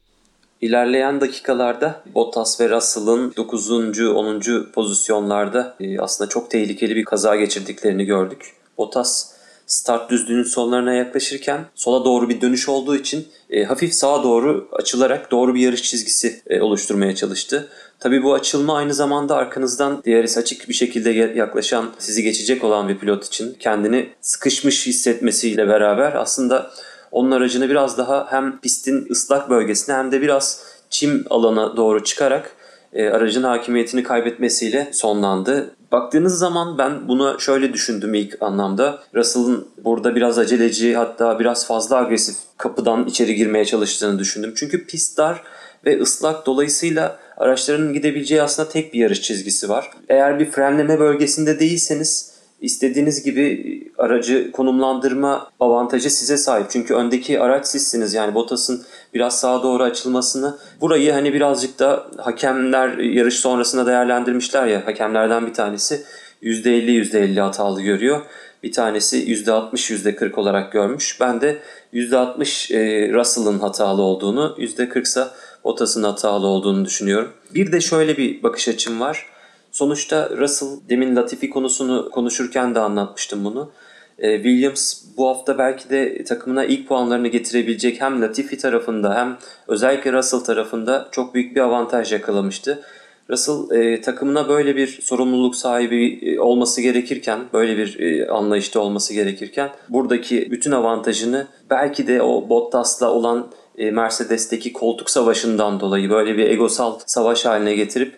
İlerleyen 0.62 1.20
dakikalarda 1.20 2.02
Bottas 2.14 2.60
ve 2.60 2.68
Russell'ın 2.68 3.32
9. 3.36 3.70
10. 3.70 4.40
pozisyonlarda 4.74 5.76
e, 5.80 5.98
aslında 5.98 6.28
çok 6.28 6.50
tehlikeli 6.50 6.96
bir 6.96 7.04
kaza 7.04 7.36
geçirdiklerini 7.36 8.04
gördük. 8.04 8.52
Bottas 8.78 9.32
start 9.66 10.10
düzlüğünün 10.10 10.42
sonlarına 10.42 10.92
yaklaşırken 10.92 11.64
sola 11.74 12.04
doğru 12.04 12.28
bir 12.28 12.40
dönüş 12.40 12.68
olduğu 12.68 12.96
için 12.96 13.28
e, 13.50 13.64
hafif 13.64 13.94
sağa 13.94 14.22
doğru 14.22 14.68
açılarak 14.72 15.30
doğru 15.30 15.54
bir 15.54 15.60
yarış 15.60 15.82
çizgisi 15.82 16.42
e, 16.46 16.60
oluşturmaya 16.60 17.14
çalıştı. 17.14 17.68
Tabi 18.00 18.22
bu 18.22 18.34
açılma 18.34 18.76
aynı 18.76 18.94
zamanda 18.94 19.36
arkanızdan 19.36 20.02
DRS 20.06 20.38
açık 20.38 20.68
bir 20.68 20.74
şekilde 20.74 21.10
yaklaşan, 21.10 21.90
sizi 21.98 22.22
geçecek 22.22 22.64
olan 22.64 22.88
bir 22.88 22.98
pilot 22.98 23.26
için 23.26 23.56
kendini 23.60 24.08
sıkışmış 24.20 24.86
hissetmesiyle 24.86 25.68
beraber 25.68 26.12
aslında 26.12 26.70
onun 27.12 27.30
aracını 27.30 27.70
biraz 27.70 27.98
daha 27.98 28.26
hem 28.30 28.60
pistin 28.60 29.06
ıslak 29.10 29.50
bölgesine 29.50 29.94
hem 29.94 30.12
de 30.12 30.22
biraz 30.22 30.64
çim 30.90 31.24
alana 31.30 31.76
doğru 31.76 32.04
çıkarak 32.04 32.56
e, 32.92 33.08
aracın 33.08 33.42
hakimiyetini 33.42 34.02
kaybetmesiyle 34.02 34.88
sonlandı. 34.92 35.74
Baktığınız 35.92 36.38
zaman 36.38 36.78
ben 36.78 37.08
bunu 37.08 37.40
şöyle 37.40 37.72
düşündüm 37.72 38.14
ilk 38.14 38.42
anlamda. 38.42 39.02
Russell'ın 39.14 39.68
burada 39.84 40.14
biraz 40.14 40.38
aceleci 40.38 40.96
hatta 40.96 41.38
biraz 41.38 41.66
fazla 41.66 41.96
agresif 41.96 42.36
kapıdan 42.56 43.06
içeri 43.06 43.34
girmeye 43.34 43.64
çalıştığını 43.64 44.18
düşündüm. 44.18 44.52
Çünkü 44.56 44.86
pist 44.86 45.18
dar 45.18 45.42
ve 45.84 46.00
ıslak 46.00 46.46
dolayısıyla 46.46 47.18
araçların 47.36 47.92
gidebileceği 47.92 48.42
aslında 48.42 48.68
tek 48.68 48.94
bir 48.94 48.98
yarış 48.98 49.22
çizgisi 49.22 49.68
var. 49.68 49.90
Eğer 50.08 50.40
bir 50.40 50.50
frenleme 50.50 51.00
bölgesinde 51.00 51.60
değilseniz 51.60 52.31
istediğiniz 52.62 53.22
gibi 53.22 53.82
aracı 53.98 54.52
konumlandırma 54.52 55.50
avantajı 55.60 56.10
size 56.10 56.36
sahip. 56.36 56.70
Çünkü 56.70 56.94
öndeki 56.94 57.40
araç 57.40 57.66
sizsiniz. 57.66 58.14
Yani 58.14 58.34
Bottas'ın 58.34 58.82
biraz 59.14 59.40
sağa 59.40 59.62
doğru 59.62 59.82
açılmasını. 59.82 60.56
Burayı 60.80 61.12
hani 61.12 61.34
birazcık 61.34 61.78
da 61.78 62.06
hakemler 62.16 62.98
yarış 62.98 63.34
sonrasında 63.34 63.86
değerlendirmişler 63.86 64.66
ya. 64.66 64.86
Hakemlerden 64.86 65.46
bir 65.46 65.54
tanesi 65.54 66.02
%50 66.42 66.90
%50 66.90 67.40
hatalı 67.40 67.82
görüyor. 67.82 68.20
Bir 68.62 68.72
tanesi 68.72 69.16
%60 69.16 69.90
%40 69.90 70.34
olarak 70.40 70.72
görmüş. 70.72 71.20
Ben 71.20 71.40
de 71.40 71.58
%60 71.92 72.74
e, 72.74 73.12
Russell'ın 73.12 73.58
hatalı 73.58 74.02
olduğunu, 74.02 74.56
%40 74.58 75.02
ise 75.02 75.24
Bottas'ın 75.64 76.02
hatalı 76.02 76.46
olduğunu 76.46 76.84
düşünüyorum. 76.84 77.32
Bir 77.54 77.72
de 77.72 77.80
şöyle 77.80 78.16
bir 78.16 78.42
bakış 78.42 78.68
açım 78.68 79.00
var. 79.00 79.26
Sonuçta 79.72 80.30
Russell 80.30 80.68
demin 80.88 81.16
Latifi 81.16 81.50
konusunu 81.50 82.10
konuşurken 82.10 82.74
de 82.74 82.80
anlatmıştım 82.80 83.44
bunu. 83.44 83.70
Ee, 84.18 84.36
Williams 84.36 85.02
bu 85.16 85.28
hafta 85.28 85.58
belki 85.58 85.90
de 85.90 86.24
takımına 86.24 86.64
ilk 86.64 86.88
puanlarını 86.88 87.28
getirebilecek 87.28 88.00
hem 88.00 88.22
Latifi 88.22 88.58
tarafında 88.58 89.14
hem 89.14 89.38
özellikle 89.68 90.12
Russell 90.12 90.40
tarafında 90.40 91.08
çok 91.10 91.34
büyük 91.34 91.56
bir 91.56 91.60
avantaj 91.60 92.12
yakalamıştı. 92.12 92.82
Russell 93.30 93.70
e, 93.70 94.00
takımına 94.00 94.48
böyle 94.48 94.76
bir 94.76 94.86
sorumluluk 94.86 95.56
sahibi 95.56 96.18
e, 96.22 96.40
olması 96.40 96.80
gerekirken, 96.80 97.40
böyle 97.52 97.76
bir 97.76 98.00
e, 98.00 98.28
anlayışta 98.28 98.80
olması 98.80 99.14
gerekirken 99.14 99.70
buradaki 99.88 100.50
bütün 100.50 100.72
avantajını 100.72 101.46
belki 101.70 102.06
de 102.06 102.22
o 102.22 102.48
Bottas'la 102.48 103.10
olan 103.10 103.48
Mercedes'teki 103.78 104.72
koltuk 104.72 105.10
savaşından 105.10 105.80
dolayı 105.80 106.10
böyle 106.10 106.36
bir 106.36 106.50
egosal 106.50 106.98
savaş 107.06 107.44
haline 107.44 107.74
getirip 107.74 108.14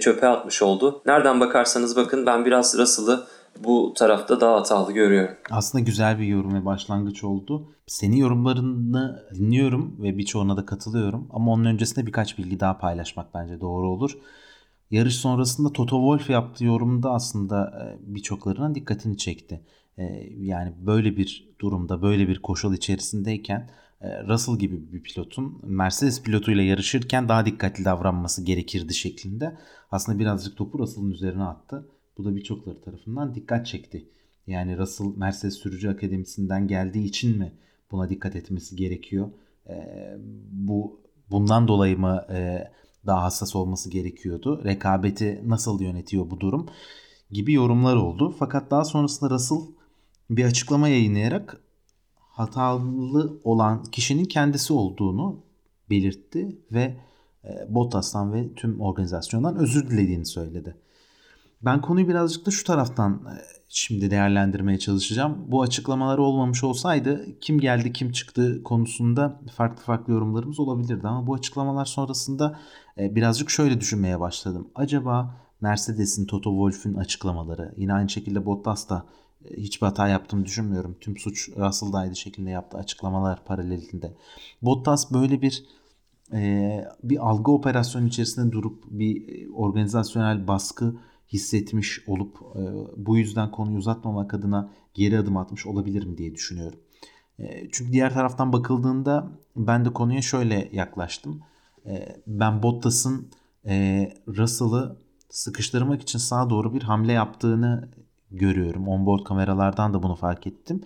çöpe 0.00 0.28
atmış 0.28 0.62
oldu. 0.62 1.02
Nereden 1.06 1.40
bakarsanız 1.40 1.96
bakın 1.96 2.26
ben 2.26 2.44
biraz 2.44 2.78
Russell'ı 2.78 3.26
bu 3.64 3.94
tarafta 3.96 4.40
daha 4.40 4.56
hatalı 4.56 4.92
görüyorum. 4.92 5.36
Aslında 5.50 5.84
güzel 5.84 6.18
bir 6.18 6.26
yorum 6.26 6.54
ve 6.54 6.64
başlangıç 6.64 7.24
oldu. 7.24 7.68
Senin 7.86 8.16
yorumlarını 8.16 9.22
dinliyorum 9.34 9.96
ve 10.02 10.18
birçoğuna 10.18 10.56
da 10.56 10.66
katılıyorum. 10.66 11.28
Ama 11.30 11.52
onun 11.52 11.64
öncesinde 11.64 12.06
birkaç 12.06 12.38
bilgi 12.38 12.60
daha 12.60 12.78
paylaşmak 12.78 13.34
bence 13.34 13.60
doğru 13.60 13.90
olur. 13.90 14.18
Yarış 14.90 15.16
sonrasında 15.16 15.72
Toto 15.72 15.96
Wolff 15.96 16.30
yaptığı 16.30 16.64
yorumda 16.64 17.10
aslında 17.10 17.64
e, 17.64 18.14
birçoklarına 18.14 18.74
dikkatini 18.74 19.16
çekti. 19.16 19.60
E, 19.98 20.04
yani 20.36 20.72
böyle 20.86 21.16
bir 21.16 21.54
durumda, 21.60 22.02
böyle 22.02 22.28
bir 22.28 22.42
koşul 22.42 22.74
içerisindeyken 22.74 23.60
e, 23.60 23.70
Russell 24.28 24.58
gibi 24.58 24.92
bir 24.92 25.02
pilotun 25.02 25.60
Mercedes 25.62 26.22
pilotuyla 26.22 26.62
yarışırken 26.62 27.28
daha 27.28 27.46
dikkatli 27.46 27.84
davranması 27.84 28.44
gerekirdi 28.44 28.94
şeklinde. 28.94 29.58
Aslında 29.90 30.18
birazcık 30.18 30.56
topu 30.56 30.78
Russell'ın 30.78 31.10
üzerine 31.10 31.44
attı. 31.44 31.88
Bu 32.18 32.24
da 32.24 32.36
birçokları 32.36 32.80
tarafından 32.80 33.34
dikkat 33.34 33.66
çekti. 33.66 34.08
Yani 34.46 34.78
Russell 34.78 35.06
Mercedes 35.16 35.54
Sürücü 35.54 35.88
Akademisi'nden 35.88 36.68
geldiği 36.68 37.04
için 37.04 37.38
mi 37.38 37.52
buna 37.90 38.10
dikkat 38.10 38.36
etmesi 38.36 38.76
gerekiyor? 38.76 39.30
Ee, 39.68 40.16
bu 40.50 41.00
bundan 41.30 41.68
dolayı 41.68 41.98
mı 41.98 42.26
e, 42.30 42.68
daha 43.06 43.22
hassas 43.22 43.56
olması 43.56 43.90
gerekiyordu? 43.90 44.64
Rekabeti 44.64 45.42
nasıl 45.46 45.80
yönetiyor 45.80 46.30
bu 46.30 46.40
durum? 46.40 46.68
Gibi 47.30 47.52
yorumlar 47.52 47.96
oldu. 47.96 48.34
Fakat 48.38 48.70
daha 48.70 48.84
sonrasında 48.84 49.30
Russell 49.30 49.58
bir 50.30 50.44
açıklama 50.44 50.88
yayınlayarak 50.88 51.60
hatalı 52.36 53.40
olan 53.44 53.82
kişinin 53.82 54.24
kendisi 54.24 54.72
olduğunu 54.72 55.40
belirtti 55.90 56.58
ve 56.72 56.96
e, 57.44 57.74
Bottas'tan 57.74 58.32
ve 58.32 58.54
tüm 58.54 58.80
organizasyondan 58.80 59.56
özür 59.56 59.90
dilediğini 59.90 60.26
söyledi. 60.26 60.76
Ben 61.62 61.80
konuyu 61.80 62.08
birazcık 62.08 62.46
da 62.46 62.50
şu 62.50 62.64
taraftan 62.64 63.12
e, 63.14 63.34
şimdi 63.68 64.10
değerlendirmeye 64.10 64.78
çalışacağım. 64.78 65.44
Bu 65.48 65.62
açıklamalar 65.62 66.18
olmamış 66.18 66.64
olsaydı 66.64 67.26
kim 67.40 67.60
geldi 67.60 67.92
kim 67.92 68.12
çıktı 68.12 68.62
konusunda 68.62 69.40
farklı 69.54 69.82
farklı 69.82 70.12
yorumlarımız 70.12 70.60
olabilirdi. 70.60 71.08
Ama 71.08 71.26
bu 71.26 71.34
açıklamalar 71.34 71.84
sonrasında 71.84 72.58
e, 72.98 73.14
birazcık 73.14 73.50
şöyle 73.50 73.80
düşünmeye 73.80 74.20
başladım. 74.20 74.68
Acaba 74.74 75.36
Mercedes'in 75.60 76.26
Toto 76.26 76.50
Wolff'ün 76.50 76.94
açıklamaları 76.94 77.74
yine 77.76 77.92
aynı 77.92 78.08
şekilde 78.08 78.46
Bottas 78.46 78.88
da 78.88 79.06
hiçbir 79.56 79.86
hata 79.86 80.08
yaptığını 80.08 80.44
düşünmüyorum. 80.44 80.96
Tüm 81.00 81.16
suç 81.16 81.48
Russell'daydı 81.56 82.16
şeklinde 82.16 82.50
yaptığı 82.50 82.78
açıklamalar 82.78 83.44
paralelinde. 83.44 84.14
Bottas 84.62 85.12
böyle 85.12 85.42
bir 85.42 85.64
e, 86.32 86.84
bir 87.02 87.28
algı 87.28 87.52
operasyonu 87.52 88.06
içerisinde 88.06 88.52
durup 88.52 88.84
bir 88.90 89.46
organizasyonel 89.54 90.48
baskı 90.48 90.94
hissetmiş 91.32 92.00
olup 92.06 92.36
e, 92.36 92.62
bu 92.96 93.16
yüzden 93.18 93.50
konuyu 93.50 93.78
uzatmamak 93.78 94.34
adına 94.34 94.70
geri 94.94 95.18
adım 95.18 95.36
atmış 95.36 95.66
olabilirim 95.66 96.18
diye 96.18 96.34
düşünüyorum. 96.34 96.78
E, 97.38 97.68
çünkü 97.72 97.92
diğer 97.92 98.14
taraftan 98.14 98.52
bakıldığında 98.52 99.30
ben 99.56 99.84
de 99.84 99.92
konuya 99.92 100.22
şöyle 100.22 100.68
yaklaştım. 100.72 101.40
E, 101.86 102.22
ben 102.26 102.62
Bottas'ın 102.62 103.30
Russell'ı 104.28 104.96
sıkıştırmak 105.30 106.02
için 106.02 106.18
sağa 106.18 106.50
doğru 106.50 106.74
bir 106.74 106.82
hamle 106.82 107.12
yaptığını 107.12 107.88
görüyorum. 108.30 108.88
Onboard 108.88 109.24
kameralardan 109.24 109.94
da 109.94 110.02
bunu 110.02 110.14
fark 110.14 110.46
ettim. 110.46 110.82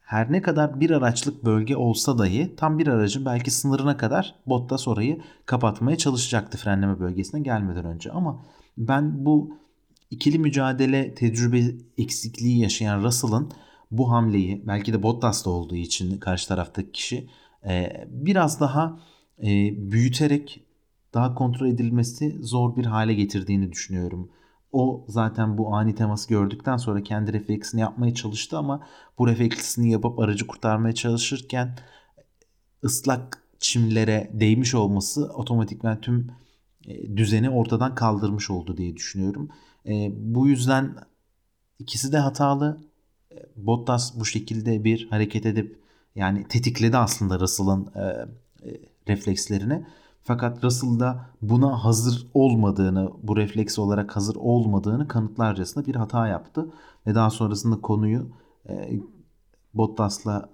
Her 0.00 0.32
ne 0.32 0.42
kadar 0.42 0.80
bir 0.80 0.90
araçlık 0.90 1.44
bölge 1.44 1.76
olsa 1.76 2.18
dahi 2.18 2.56
tam 2.56 2.78
bir 2.78 2.86
aracın 2.86 3.24
belki 3.24 3.50
sınırına 3.50 3.96
kadar 3.96 4.34
Bottas 4.46 4.88
orayı 4.88 5.20
kapatmaya 5.46 5.98
çalışacaktı 5.98 6.58
frenleme 6.58 7.00
bölgesine 7.00 7.40
gelmeden 7.40 7.84
önce. 7.84 8.10
Ama 8.10 8.42
ben 8.78 9.24
bu 9.24 9.56
ikili 10.10 10.38
mücadele 10.38 11.14
tecrübe 11.14 11.62
eksikliği 11.98 12.60
yaşayan 12.60 13.02
Russell'ın 13.02 13.52
bu 13.90 14.10
hamleyi 14.10 14.62
belki 14.66 14.92
de 14.92 15.02
Bottas'ta 15.02 15.50
olduğu 15.50 15.76
için 15.76 16.18
karşı 16.18 16.48
taraftaki 16.48 16.92
kişi 16.92 17.28
e, 17.66 18.06
biraz 18.08 18.60
daha 18.60 19.00
e, 19.42 19.46
büyüterek 19.92 20.64
daha 21.14 21.34
kontrol 21.34 21.66
edilmesi 21.66 22.38
zor 22.40 22.76
bir 22.76 22.86
hale 22.86 23.14
getirdiğini 23.14 23.72
düşünüyorum. 23.72 24.30
O 24.72 25.04
zaten 25.08 25.58
bu 25.58 25.74
ani 25.74 25.94
teması 25.94 26.28
gördükten 26.28 26.76
sonra 26.76 27.02
kendi 27.02 27.32
refleksini 27.32 27.80
yapmaya 27.80 28.14
çalıştı 28.14 28.58
ama 28.58 28.86
bu 29.18 29.28
refleksini 29.28 29.90
yapıp 29.90 30.18
aracı 30.18 30.46
kurtarmaya 30.46 30.94
çalışırken 30.94 31.78
ıslak 32.84 33.42
çimlere 33.58 34.30
değmiş 34.32 34.74
olması 34.74 35.24
otomatikman 35.24 36.00
tüm 36.00 36.30
e, 36.86 37.16
düzeni 37.16 37.50
ortadan 37.50 37.94
kaldırmış 37.94 38.50
oldu 38.50 38.76
diye 38.76 38.96
düşünüyorum. 38.96 39.48
E, 39.86 40.12
bu 40.14 40.48
yüzden 40.48 40.96
ikisi 41.78 42.12
de 42.12 42.18
hatalı. 42.18 42.80
E, 43.32 43.36
Bottas 43.56 44.20
bu 44.20 44.24
şekilde 44.24 44.84
bir 44.84 45.08
hareket 45.10 45.46
edip 45.46 45.80
yani 46.14 46.48
tetikledi 46.48 46.96
aslında 46.96 47.40
Russell'ın 47.40 47.92
reflekslerini. 49.08 49.86
Fakat 50.22 50.64
Russell'da 50.64 51.26
buna 51.42 51.84
hazır 51.84 52.26
olmadığını, 52.34 53.10
bu 53.22 53.36
refleks 53.36 53.78
olarak 53.78 54.16
hazır 54.16 54.36
olmadığını 54.36 55.08
kanıtlarcasına 55.08 55.86
bir 55.86 55.94
hata 55.94 56.26
yaptı. 56.26 56.70
Ve 57.06 57.14
daha 57.14 57.30
sonrasında 57.30 57.80
konuyu 57.80 58.26
e, 58.68 59.00
Bottas'la 59.74 60.48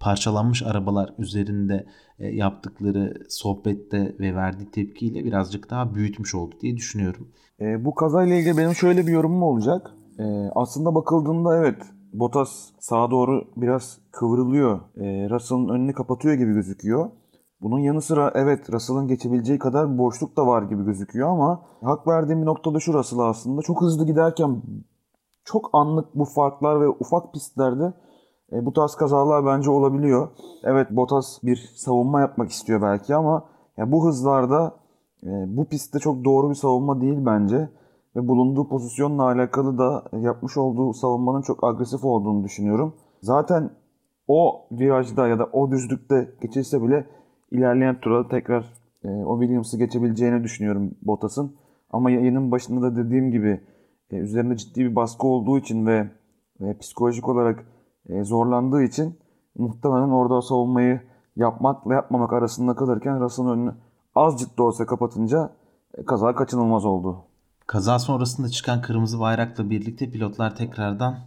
parçalanmış 0.00 0.62
arabalar 0.62 1.14
üzerinde 1.18 1.86
e, 2.18 2.26
yaptıkları 2.26 3.14
sohbette 3.28 4.16
ve 4.20 4.34
verdiği 4.34 4.70
tepkiyle 4.70 5.24
birazcık 5.24 5.70
daha 5.70 5.94
büyütmüş 5.94 6.34
oldu 6.34 6.54
diye 6.60 6.76
düşünüyorum. 6.76 7.28
E, 7.60 7.84
bu 7.84 7.94
kazayla 7.94 8.36
ilgili 8.36 8.56
benim 8.56 8.74
şöyle 8.74 9.06
bir 9.06 9.12
yorumum 9.12 9.42
olacak. 9.42 9.90
E, 10.18 10.24
aslında 10.54 10.94
bakıldığında 10.94 11.56
evet 11.56 11.82
Bottas 12.12 12.70
sağa 12.78 13.10
doğru 13.10 13.44
biraz 13.56 13.98
kıvrılıyor. 14.10 14.80
E, 14.96 15.30
Russell'ın 15.30 15.68
önünü 15.68 15.92
kapatıyor 15.92 16.34
gibi 16.34 16.52
gözüküyor. 16.52 17.10
Bunun 17.60 17.78
yanı 17.78 18.02
sıra 18.02 18.32
evet 18.34 18.72
Russell'ın 18.72 19.08
geçebileceği 19.08 19.58
kadar 19.58 19.98
boşluk 19.98 20.36
da 20.36 20.46
var 20.46 20.62
gibi 20.62 20.84
gözüküyor 20.84 21.28
ama 21.28 21.62
hak 21.82 22.06
verdiğim 22.06 22.40
bir 22.40 22.46
noktada 22.46 22.80
şu 22.80 22.94
Russell 22.94 23.18
aslında 23.18 23.62
çok 23.62 23.80
hızlı 23.80 24.06
giderken 24.06 24.62
çok 25.44 25.70
anlık 25.72 26.14
bu 26.14 26.24
farklar 26.24 26.80
ve 26.80 26.88
ufak 26.88 27.32
pistlerde 27.32 27.92
e, 28.52 28.66
bu 28.66 28.72
tarz 28.72 28.94
kazalar 28.94 29.46
bence 29.46 29.70
olabiliyor. 29.70 30.28
Evet 30.64 30.90
Bottas 30.90 31.42
bir 31.42 31.56
savunma 31.76 32.20
yapmak 32.20 32.50
istiyor 32.50 32.82
belki 32.82 33.14
ama 33.14 33.44
ya 33.76 33.92
bu 33.92 34.06
hızlarda 34.06 34.74
e, 35.22 35.28
bu 35.56 35.64
pistte 35.64 35.98
çok 35.98 36.24
doğru 36.24 36.50
bir 36.50 36.54
savunma 36.54 37.00
değil 37.00 37.18
bence. 37.26 37.68
Ve 38.16 38.28
bulunduğu 38.28 38.68
pozisyonla 38.68 39.22
alakalı 39.22 39.78
da 39.78 40.04
yapmış 40.12 40.56
olduğu 40.56 40.92
savunmanın 40.92 41.42
çok 41.42 41.64
agresif 41.64 42.04
olduğunu 42.04 42.44
düşünüyorum. 42.44 42.94
Zaten 43.22 43.70
o 44.28 44.66
virajda 44.72 45.28
ya 45.28 45.38
da 45.38 45.44
o 45.44 45.70
düzlükte 45.70 46.34
geçilse 46.40 46.82
bile 46.82 47.06
ilerleyen 47.56 48.00
turda 48.00 48.28
tekrar 48.28 48.64
e, 49.04 49.08
o 49.08 49.40
Williams'ı 49.40 49.78
geçebileceğini 49.78 50.44
düşünüyorum 50.44 50.90
Bottas'ın. 51.02 51.56
Ama 51.90 52.10
yayının 52.10 52.50
başında 52.50 52.82
da 52.82 52.96
dediğim 52.96 53.30
gibi 53.30 53.60
e, 54.10 54.16
üzerinde 54.16 54.56
ciddi 54.56 54.80
bir 54.80 54.96
baskı 54.96 55.26
olduğu 55.26 55.58
için 55.58 55.86
ve 55.86 56.10
e, 56.60 56.78
psikolojik 56.78 57.28
olarak 57.28 57.66
e, 58.08 58.24
zorlandığı 58.24 58.82
için 58.82 59.18
muhtemelen 59.58 60.08
orada 60.08 60.42
savunmayı 60.42 61.00
yapmakla 61.36 61.94
yapmamak 61.94 62.32
arasında 62.32 62.76
kalırken 62.76 63.20
Russell'ın 63.20 63.50
önünü 63.50 63.74
azıcık 64.14 64.58
da 64.58 64.62
olsa 64.62 64.86
kapatınca 64.86 65.50
e, 65.94 66.04
kaza 66.04 66.34
kaçınılmaz 66.34 66.84
oldu. 66.84 67.24
Kaza 67.66 67.98
sonrasında 67.98 68.48
çıkan 68.48 68.82
kırmızı 68.82 69.20
bayrakla 69.20 69.70
birlikte 69.70 70.10
pilotlar 70.10 70.56
tekrardan 70.56 71.18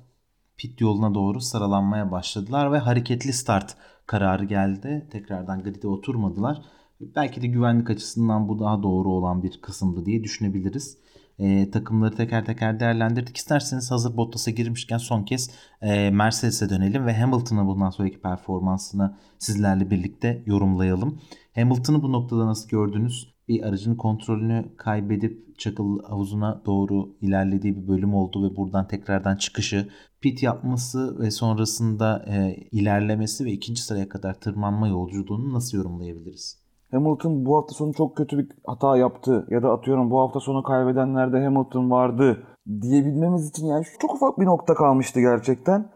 pit 0.60 0.82
yoluna 0.82 1.14
doğru 1.14 1.42
sıralanmaya 1.42 2.12
başladılar 2.12 2.72
ve 2.72 2.78
hareketli 2.78 3.34
start 3.34 3.76
kararı 4.06 4.46
geldi. 4.46 5.08
Tekrardan 5.12 5.64
grid'e 5.64 5.88
oturmadılar. 5.88 6.62
Belki 7.02 7.42
de 7.42 7.48
güvenlik 7.48 7.90
açısından 7.90 8.50
bu 8.50 8.60
daha 8.60 8.84
doğru 8.84 9.10
olan 9.10 9.44
bir 9.44 9.62
kısımdı 9.62 10.06
diye 10.06 10.24
düşünebiliriz. 10.24 10.98
E, 11.40 11.72
takımları 11.72 12.16
teker 12.16 12.46
teker 12.46 12.80
değerlendirdik. 12.80 13.38
İsterseniz 13.38 13.92
hazır 13.92 14.18
Bottas'a 14.18 14.52
girmişken 14.52 14.98
son 14.98 15.24
kez 15.24 15.52
e, 15.82 16.10
Mercedes'e 16.10 16.70
dönelim 16.70 17.06
ve 17.06 17.18
Hamilton'ın 17.18 17.68
bundan 17.68 17.90
sonraki 17.90 18.22
performansını 18.22 19.18
sizlerle 19.38 19.92
birlikte 19.92 20.44
yorumlayalım. 20.46 21.22
Hamilton'ı 21.56 22.04
bu 22.04 22.12
noktada 22.12 22.46
nasıl 22.46 22.70
gördünüz? 22.70 23.39
Bir 23.50 23.64
aracın 23.64 23.96
kontrolünü 23.96 24.66
kaybedip 24.78 25.60
çakıl 25.60 26.04
havuzuna 26.04 26.62
doğru 26.66 27.10
ilerlediği 27.22 27.76
bir 27.76 27.88
bölüm 27.88 28.14
oldu 28.14 28.44
ve 28.44 28.58
buradan 28.58 28.88
tekrardan 28.88 29.36
çıkışı, 29.36 29.90
pit 30.22 30.44
yapması 30.44 31.20
ve 31.20 31.32
sonrasında 31.32 32.26
e, 32.28 32.56
ilerlemesi 32.72 33.46
ve 33.46 33.52
ikinci 33.52 33.82
sıraya 33.82 34.10
kadar 34.10 34.34
tırmanma 34.34 34.88
yolculuğunu 34.88 35.54
nasıl 35.54 35.78
yorumlayabiliriz? 35.78 36.60
Hamilton 36.92 37.46
bu 37.46 37.58
hafta 37.58 37.74
sonu 37.74 37.94
çok 37.94 38.18
kötü 38.18 38.38
bir 38.38 38.48
hata 38.66 38.98
yaptı 38.98 39.48
ya 39.50 39.64
da 39.64 39.72
atıyorum 39.72 40.12
bu 40.12 40.20
hafta 40.20 40.40
sonu 40.40 40.64
kaybedenlerde 40.64 41.44
Hamilton 41.44 41.92
vardı 41.92 42.44
diyebilmemiz 42.82 43.50
için 43.50 43.66
yani 43.66 43.86
çok 44.00 44.14
ufak 44.14 44.40
bir 44.40 44.46
nokta 44.46 44.74
kalmıştı 44.74 45.20
gerçekten. 45.20 45.90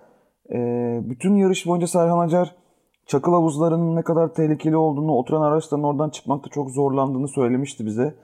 Ee, 0.53 1.01
bütün 1.03 1.35
yarış 1.35 1.65
boyunca 1.65 1.87
Serhan 1.87 2.19
Acar 2.19 2.55
çakıl 3.05 3.31
havuzlarının 3.31 3.95
ne 3.95 4.01
kadar 4.01 4.33
tehlikeli 4.33 4.77
olduğunu, 4.77 5.11
oturan 5.11 5.41
araçların 5.41 5.83
oradan 5.83 6.09
çıkmakta 6.09 6.49
çok 6.49 6.69
zorlandığını 6.71 7.27
söylemişti 7.27 7.85
bize. 7.85 8.15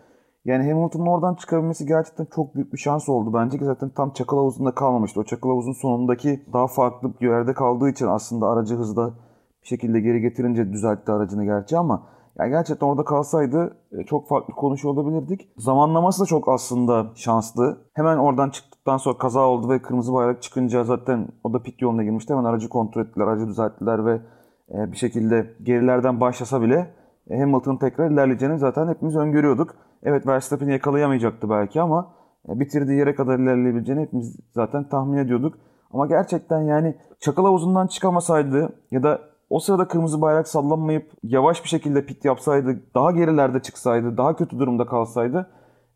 Yani 0.46 0.72
Hamilton'ın 0.72 1.06
oradan 1.06 1.36
çıkabilmesi 1.36 1.86
gerçekten 1.86 2.28
çok 2.36 2.56
büyük 2.56 2.74
bir 2.74 2.78
şans 2.78 3.10
oldu. 3.10 3.34
Bence 3.34 3.58
ki 3.58 3.66
zaten 3.66 3.90
tam 3.90 4.14
çakıl 4.14 4.38
havuzunda 4.38 4.76
kalmamıştı. 4.76 5.20
O 5.20 5.24
çakıl 5.24 5.50
havuzun 5.50 5.74
sonundaki 5.74 6.46
daha 6.54 6.68
farklı 6.68 7.14
bir 7.22 7.28
yerde 7.28 7.54
kaldığı 7.54 7.90
için 7.90 8.08
aslında 8.08 8.48
aracı 8.48 8.76
hızla 8.76 9.14
bir 9.62 9.68
şekilde 9.68 10.00
geri 10.00 10.22
getirince 10.22 10.74
düzeltti 10.74 11.12
aracını 11.12 11.46
gerçi 11.46 11.78
ama 11.78 12.04
yani 12.40 12.50
gerçekten 12.50 12.88
orada 12.88 13.04
kalsaydı 13.04 13.78
e, 13.92 14.04
çok 14.04 14.28
farklı 14.28 14.54
konuşuyor 14.54 14.94
olabilirdik. 14.94 15.50
Zamanlaması 15.58 16.22
da 16.22 16.26
çok 16.26 16.50
aslında 16.50 17.08
şanslı. 17.16 17.78
Hemen 17.94 18.18
oradan 18.18 18.50
çıktıktan 18.50 18.98
sonra 18.98 19.18
kaza 19.18 19.48
oldu 19.48 19.70
ve 19.70 19.82
kırmızı 19.82 20.14
bayrak 20.14 20.42
çıkınca 20.42 20.84
zaten 20.84 21.28
o 21.44 21.54
da 21.54 21.64
pit 21.64 21.82
yoluna 21.82 22.04
girmişti. 22.04 22.34
Hemen 22.34 22.46
aracı 22.46 22.70
kontrol 22.70 23.02
ettiler, 23.02 23.28
aracı 23.28 23.48
düzelttiler 23.48 24.06
ve 24.06 24.22
bir 24.70 24.98
şekilde 24.98 25.54
gerilerden 25.64 26.20
başlasa 26.20 26.62
bile 26.62 26.94
e, 27.30 27.40
Hamilton'ın 27.40 27.78
tekrar 27.78 28.12
ilerleyeceğini 28.12 28.60
zaten 28.60 28.88
hepimiz 28.88 29.16
öngörüyorduk. 29.16 29.76
Evet 30.04 30.28
Verstappen'i 30.28 30.72
yakalayamayacaktı 30.72 31.50
belki 31.50 31.82
ama 31.82 32.14
bitirdiği 32.48 33.00
yere 33.00 33.16
kadar 33.16 33.40
ilerleyebileceğini 33.40 34.02
hepimiz 34.02 34.40
zaten 34.52 34.90
tahmin 34.90 35.18
ediyorduk. 35.18 35.56
Ama 35.92 36.08
gerçekten 36.08 36.62
yani 36.62 36.96
çakal 37.20 37.46
havuzundan 37.46 37.88
çıkamasaydı 37.88 38.70
ya 38.92 39.04
da 39.04 39.22
o 39.50 39.60
sırada 39.60 39.88
kırmızı 39.88 40.22
bayrak 40.22 40.48
sallanmayıp 40.48 41.12
yavaş 41.24 41.64
bir 41.64 41.70
şekilde 41.70 42.06
pit 42.06 42.26
yapsaydı, 42.26 42.80
daha 42.96 43.12
gerilerde 43.12 43.60
çıksaydı, 43.60 44.18
daha 44.18 44.36
kötü 44.36 44.60
durumda 44.60 44.86
kalsaydı 44.86 45.50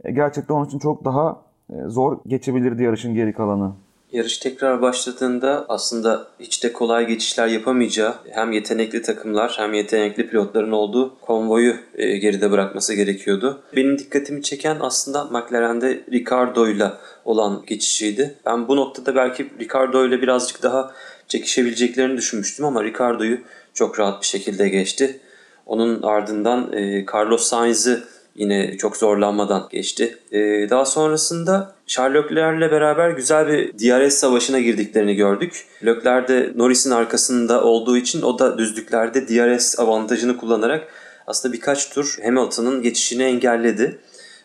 e, 0.04 0.12
gerçekten 0.12 0.56
onun 0.56 0.66
için 0.66 0.80
çok 0.80 1.06
daha 1.06 1.42
e, 1.70 1.74
zor 1.88 2.18
geçebilirdi 2.28 2.84
yarışın 2.84 3.14
geri 3.14 3.34
kalanı. 3.34 3.74
Yarış 4.14 4.38
tekrar 4.38 4.82
başladığında 4.82 5.66
aslında 5.70 6.28
hiç 6.40 6.64
de 6.64 6.74
kolay 6.74 7.08
geçişler 7.08 7.48
yapamayacağı 7.48 8.16
hem 8.32 8.52
yetenekli 8.52 9.02
takımlar 9.02 9.54
hem 9.58 9.74
yetenekli 9.74 10.30
pilotların 10.30 10.72
olduğu 10.72 11.20
konvoyu 11.20 11.76
e, 11.96 12.18
geride 12.18 12.52
bırakması 12.52 12.94
gerekiyordu. 12.94 13.62
Benim 13.76 14.00
dikkatimi 14.00 14.44
çeken 14.44 14.78
aslında 14.80 15.24
McLaren'de 15.24 16.04
Ricardo 16.12 16.68
ile 16.68 16.92
olan 17.26 17.64
geçişiydi. 17.68 18.36
Ben 18.46 18.68
bu 18.68 18.76
noktada 18.76 19.16
belki 19.16 19.50
Ricardo 19.60 20.08
ile 20.08 20.22
birazcık 20.22 20.64
daha 20.64 20.94
çekişebileceklerini 21.28 22.18
düşünmüştüm 22.18 22.66
ama 22.66 22.84
Ricardo'yu 22.84 23.38
çok 23.74 24.00
rahat 24.00 24.22
bir 24.22 24.28
şekilde 24.28 24.70
geçti. 24.70 25.20
Onun 25.66 26.02
ardından 26.02 26.74
e, 26.74 27.06
Carlos 27.14 27.44
Sainz'ı 27.44 28.04
yine 28.36 28.78
çok 28.78 28.98
zorlanmadan 28.98 29.68
geçti. 29.72 30.18
E, 30.32 30.40
daha 30.70 30.86
sonrasında 30.86 31.76
Charles 31.88 32.24
Leclerc'le 32.24 32.72
beraber 32.72 33.10
güzel 33.10 33.48
bir 33.48 33.74
DRS 33.80 34.14
savaşına 34.14 34.60
girdiklerini 34.60 35.16
gördük. 35.16 35.66
Leclerc 35.86 36.28
de 36.28 36.52
Norris'in 36.56 36.92
arkasında 36.92 37.64
olduğu 37.64 37.98
için 37.98 38.22
o 38.22 38.40
da 38.40 38.58
düzlüklerde 38.58 39.28
DRS 39.28 39.80
avantajını 39.80 40.38
kullanarak 40.38 40.88
aslında 41.28 41.54
birkaç 41.54 41.90
tur 41.90 42.18
Hamilton'ın 42.24 42.82
geçişini 42.82 43.24
engelledi. 43.24 44.00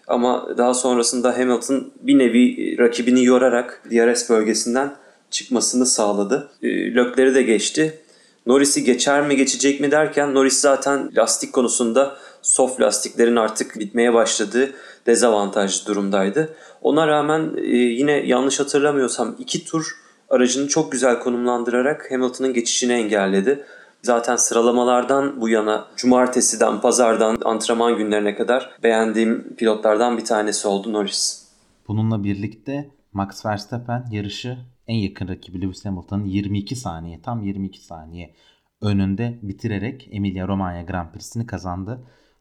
Ama 0.06 0.48
daha 0.58 0.74
sonrasında 0.74 1.38
Hamilton 1.38 1.92
bir 2.00 2.18
nevi 2.18 2.76
rakibini 2.78 3.24
yorarak 3.24 3.82
DRS 3.90 4.30
bölgesinden 4.30 4.94
çıkmasını 5.30 5.86
sağladı. 5.86 6.50
E, 6.62 6.94
Lökleri 6.94 7.34
de 7.34 7.42
geçti. 7.42 7.98
Norris'i 8.46 8.84
geçer 8.84 9.26
mi 9.26 9.36
geçecek 9.36 9.80
mi 9.80 9.90
derken 9.90 10.34
Norris 10.34 10.60
zaten 10.60 11.10
lastik 11.16 11.52
konusunda 11.52 12.16
soft 12.48 12.80
lastiklerin 12.80 13.36
artık 13.36 13.78
bitmeye 13.78 14.14
başladığı 14.14 14.74
dezavantajlı 15.06 15.86
durumdaydı. 15.86 16.54
Ona 16.82 17.06
rağmen 17.06 17.52
e, 17.56 17.76
yine 17.76 18.12
yanlış 18.12 18.60
hatırlamıyorsam 18.60 19.36
iki 19.38 19.64
tur 19.64 19.96
aracını 20.28 20.68
çok 20.68 20.92
güzel 20.92 21.20
konumlandırarak 21.20 22.10
Hamilton'ın 22.10 22.52
geçişini 22.52 22.92
engelledi. 22.92 23.64
Zaten 24.02 24.36
sıralamalardan 24.36 25.40
bu 25.40 25.48
yana 25.48 25.86
cumartesiden 25.96 26.80
pazardan 26.80 27.38
antrenman 27.44 27.96
günlerine 27.96 28.34
kadar 28.34 28.70
beğendiğim 28.82 29.54
pilotlardan 29.56 30.18
bir 30.18 30.24
tanesi 30.24 30.68
oldu 30.68 30.92
Norris. 30.92 31.48
Bununla 31.88 32.24
birlikte 32.24 32.90
Max 33.12 33.46
Verstappen 33.46 34.04
yarışı 34.12 34.58
en 34.86 34.96
yakın 34.96 35.28
rakibi 35.28 35.62
Lewis 35.62 35.84
Hamilton'ın 35.84 36.24
22 36.24 36.76
saniye 36.76 37.22
tam 37.22 37.42
22 37.42 37.84
saniye 37.84 38.34
önünde 38.80 39.38
bitirerek 39.42 40.08
Emilia 40.10 40.48
Romagna 40.48 40.82
Grand 40.82 41.12
Prix'sini 41.12 41.46
kazandı. 41.46 42.00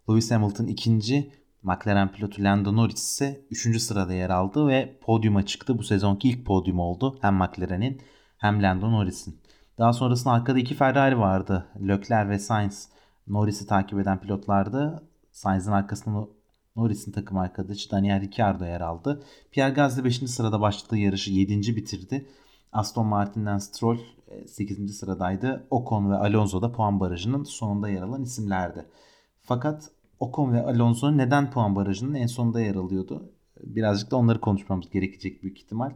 Lewis 0.09 0.31
Hamilton 0.31 0.67
ikinci, 0.67 1.31
McLaren 1.63 2.11
pilotu 2.11 2.43
Lando 2.43 2.75
Norris 2.75 3.03
ise 3.03 3.41
3. 3.51 3.81
sırada 3.81 4.13
yer 4.13 4.29
aldı 4.29 4.67
ve 4.67 4.99
podyuma 5.01 5.45
çıktı. 5.45 5.77
Bu 5.77 5.83
sezonki 5.83 6.29
ilk 6.29 6.45
podyum 6.45 6.79
oldu 6.79 7.17
hem 7.21 7.35
McLaren'in 7.35 8.01
hem 8.37 8.63
Lando 8.63 8.91
Norris'in. 8.91 9.39
Daha 9.77 9.93
sonrasında 9.93 10.33
arkada 10.33 10.59
iki 10.59 10.75
Ferrari 10.75 11.19
vardı. 11.19 11.65
Leclerc 11.87 12.29
ve 12.29 12.39
Sainz 12.39 12.89
Norris'i 13.27 13.67
takip 13.67 13.99
eden 13.99 14.19
pilotlardı. 14.19 15.03
Sainz'in 15.31 15.71
arkasında 15.71 16.27
Norris'in 16.75 17.11
takım 17.11 17.37
arkadaşı 17.37 17.91
Daniel 17.91 18.21
Ricciardo 18.21 18.65
yer 18.65 18.81
aldı. 18.81 19.23
Pierre 19.51 19.73
Gasly 19.73 20.03
5. 20.03 20.17
sırada 20.17 20.61
başladığı 20.61 20.97
yarışı 20.97 21.31
7. 21.31 21.75
bitirdi. 21.75 22.25
Aston 22.71 23.07
Martin'den 23.07 23.57
Stroll 23.57 23.97
8. 24.47 24.79
E, 24.79 24.87
sıradaydı. 24.87 25.67
Ocon 25.69 26.11
ve 26.11 26.15
Alonso 26.15 26.61
da 26.61 26.71
puan 26.71 26.99
barajının 26.99 27.43
sonunda 27.43 27.89
yer 27.89 28.01
alan 28.01 28.23
isimlerdi. 28.23 28.85
Fakat 29.41 29.91
Ocon 30.19 30.53
ve 30.53 30.63
Alonso 30.63 31.17
neden 31.17 31.51
puan 31.51 31.75
barajının 31.75 32.13
en 32.13 32.27
sonunda 32.27 32.61
yer 32.61 32.75
alıyordu? 32.75 33.31
Birazcık 33.63 34.11
da 34.11 34.15
onları 34.15 34.41
konuşmamız 34.41 34.89
gerekecek 34.89 35.43
büyük 35.43 35.57
ihtimal. 35.57 35.91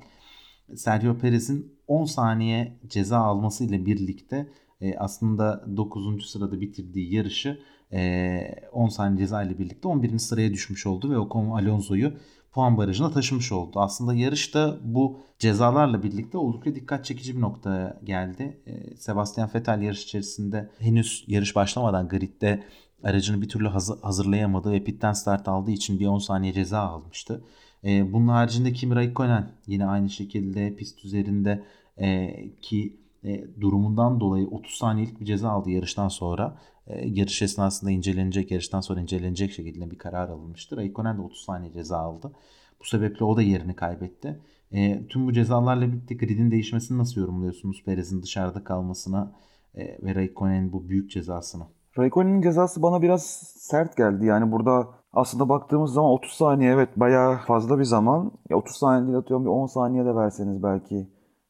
Sergio 0.75 1.17
Perez'in 1.17 1.75
10 1.87 2.05
saniye 2.05 2.79
ceza 2.87 3.17
alması 3.17 3.63
ile 3.63 3.85
birlikte 3.85 4.49
e, 4.81 4.97
aslında 4.97 5.65
9. 5.77 6.29
sırada 6.29 6.61
bitirdiği 6.61 7.13
yarışı 7.15 7.59
e, 7.93 8.55
10 8.71 8.87
saniye 8.87 9.17
ceza 9.17 9.43
ile 9.43 9.59
birlikte 9.59 9.87
11. 9.87 10.19
sıraya 10.19 10.53
düşmüş 10.53 10.85
oldu 10.85 11.11
ve 11.11 11.17
Ocon 11.17 11.49
Alonso'yu 11.49 12.13
puan 12.51 12.77
barajına 12.77 13.11
taşımış 13.11 13.51
oldu. 13.51 13.79
Aslında 13.79 14.13
yarışta 14.13 14.77
bu 14.83 15.19
cezalarla 15.39 16.03
birlikte 16.03 16.37
oldukça 16.37 16.75
dikkat 16.75 17.05
çekici 17.05 17.35
bir 17.35 17.41
noktaya 17.41 17.99
geldi. 18.03 18.61
E, 18.65 18.95
Sebastian 18.97 19.49
Vettel 19.55 19.81
yarış 19.81 20.03
içerisinde 20.03 20.69
henüz 20.79 21.23
yarış 21.27 21.55
başlamadan 21.55 22.07
gridde 22.07 22.63
aracını 23.03 23.41
bir 23.41 23.49
türlü 23.49 23.67
hazırlayamadı 24.01 24.71
ve 24.71 24.83
pitten 24.83 25.13
start 25.13 25.47
aldığı 25.47 25.71
için 25.71 25.99
bir 25.99 26.07
10 26.07 26.17
saniye 26.17 26.53
ceza 26.53 26.79
almıştı. 26.79 27.43
E, 27.83 28.13
bunun 28.13 28.27
haricinde 28.27 28.73
Kimi 28.73 28.95
Raikkonen 28.95 29.51
yine 29.67 29.85
aynı 29.85 30.09
şekilde 30.09 30.75
pist 30.75 31.05
üzerinde 31.05 31.63
e, 31.97 32.35
ki 32.61 32.97
e, 33.23 33.45
durumundan 33.61 34.19
dolayı 34.19 34.47
30 34.47 34.73
saniyelik 34.73 35.19
bir 35.19 35.25
ceza 35.25 35.49
aldı 35.49 35.69
yarıştan 35.69 36.07
sonra. 36.07 36.57
E, 36.87 37.07
yarış 37.07 37.41
esnasında 37.41 37.91
incelenecek, 37.91 38.51
yarıştan 38.51 38.81
sonra 38.81 39.01
incelenecek 39.01 39.51
şekilde 39.51 39.91
bir 39.91 39.97
karar 39.97 40.29
alınmıştı. 40.29 40.77
Raikkonen 40.77 41.17
de 41.17 41.21
30 41.21 41.41
saniye 41.41 41.73
ceza 41.73 41.97
aldı. 41.97 42.31
Bu 42.79 42.85
sebeple 42.85 43.25
o 43.25 43.37
da 43.37 43.41
yerini 43.41 43.75
kaybetti. 43.75 44.39
E, 44.71 45.07
tüm 45.07 45.27
bu 45.27 45.33
cezalarla 45.33 45.87
birlikte 45.87 46.15
gridin 46.15 46.51
değişmesini 46.51 46.97
nasıl 46.97 47.21
yorumluyorsunuz? 47.21 47.83
Perez'in 47.85 48.21
dışarıda 48.21 48.63
kalmasına 48.63 49.35
e, 49.75 49.97
ve 50.03 50.15
Raikkonen'in 50.15 50.73
bu 50.73 50.89
büyük 50.89 51.11
cezasını. 51.11 51.63
Raikkonen'in 51.97 52.41
cezası 52.41 52.81
bana 52.81 53.01
biraz 53.01 53.23
sert 53.57 53.97
geldi. 53.97 54.25
Yani 54.25 54.51
burada 54.51 54.87
aslında 55.13 55.49
baktığımız 55.49 55.93
zaman 55.93 56.11
30 56.11 56.31
saniye 56.31 56.71
evet 56.71 56.89
bayağı 56.95 57.37
fazla 57.37 57.79
bir 57.79 57.83
zaman. 57.83 58.31
Ya 58.49 58.57
30 58.57 58.75
saniye 58.75 59.07
değil 59.07 59.17
atıyorum 59.17 59.45
bir 59.45 59.49
10 59.49 59.65
saniye 59.65 60.05
de 60.05 60.15
verseniz 60.15 60.63
belki 60.63 61.07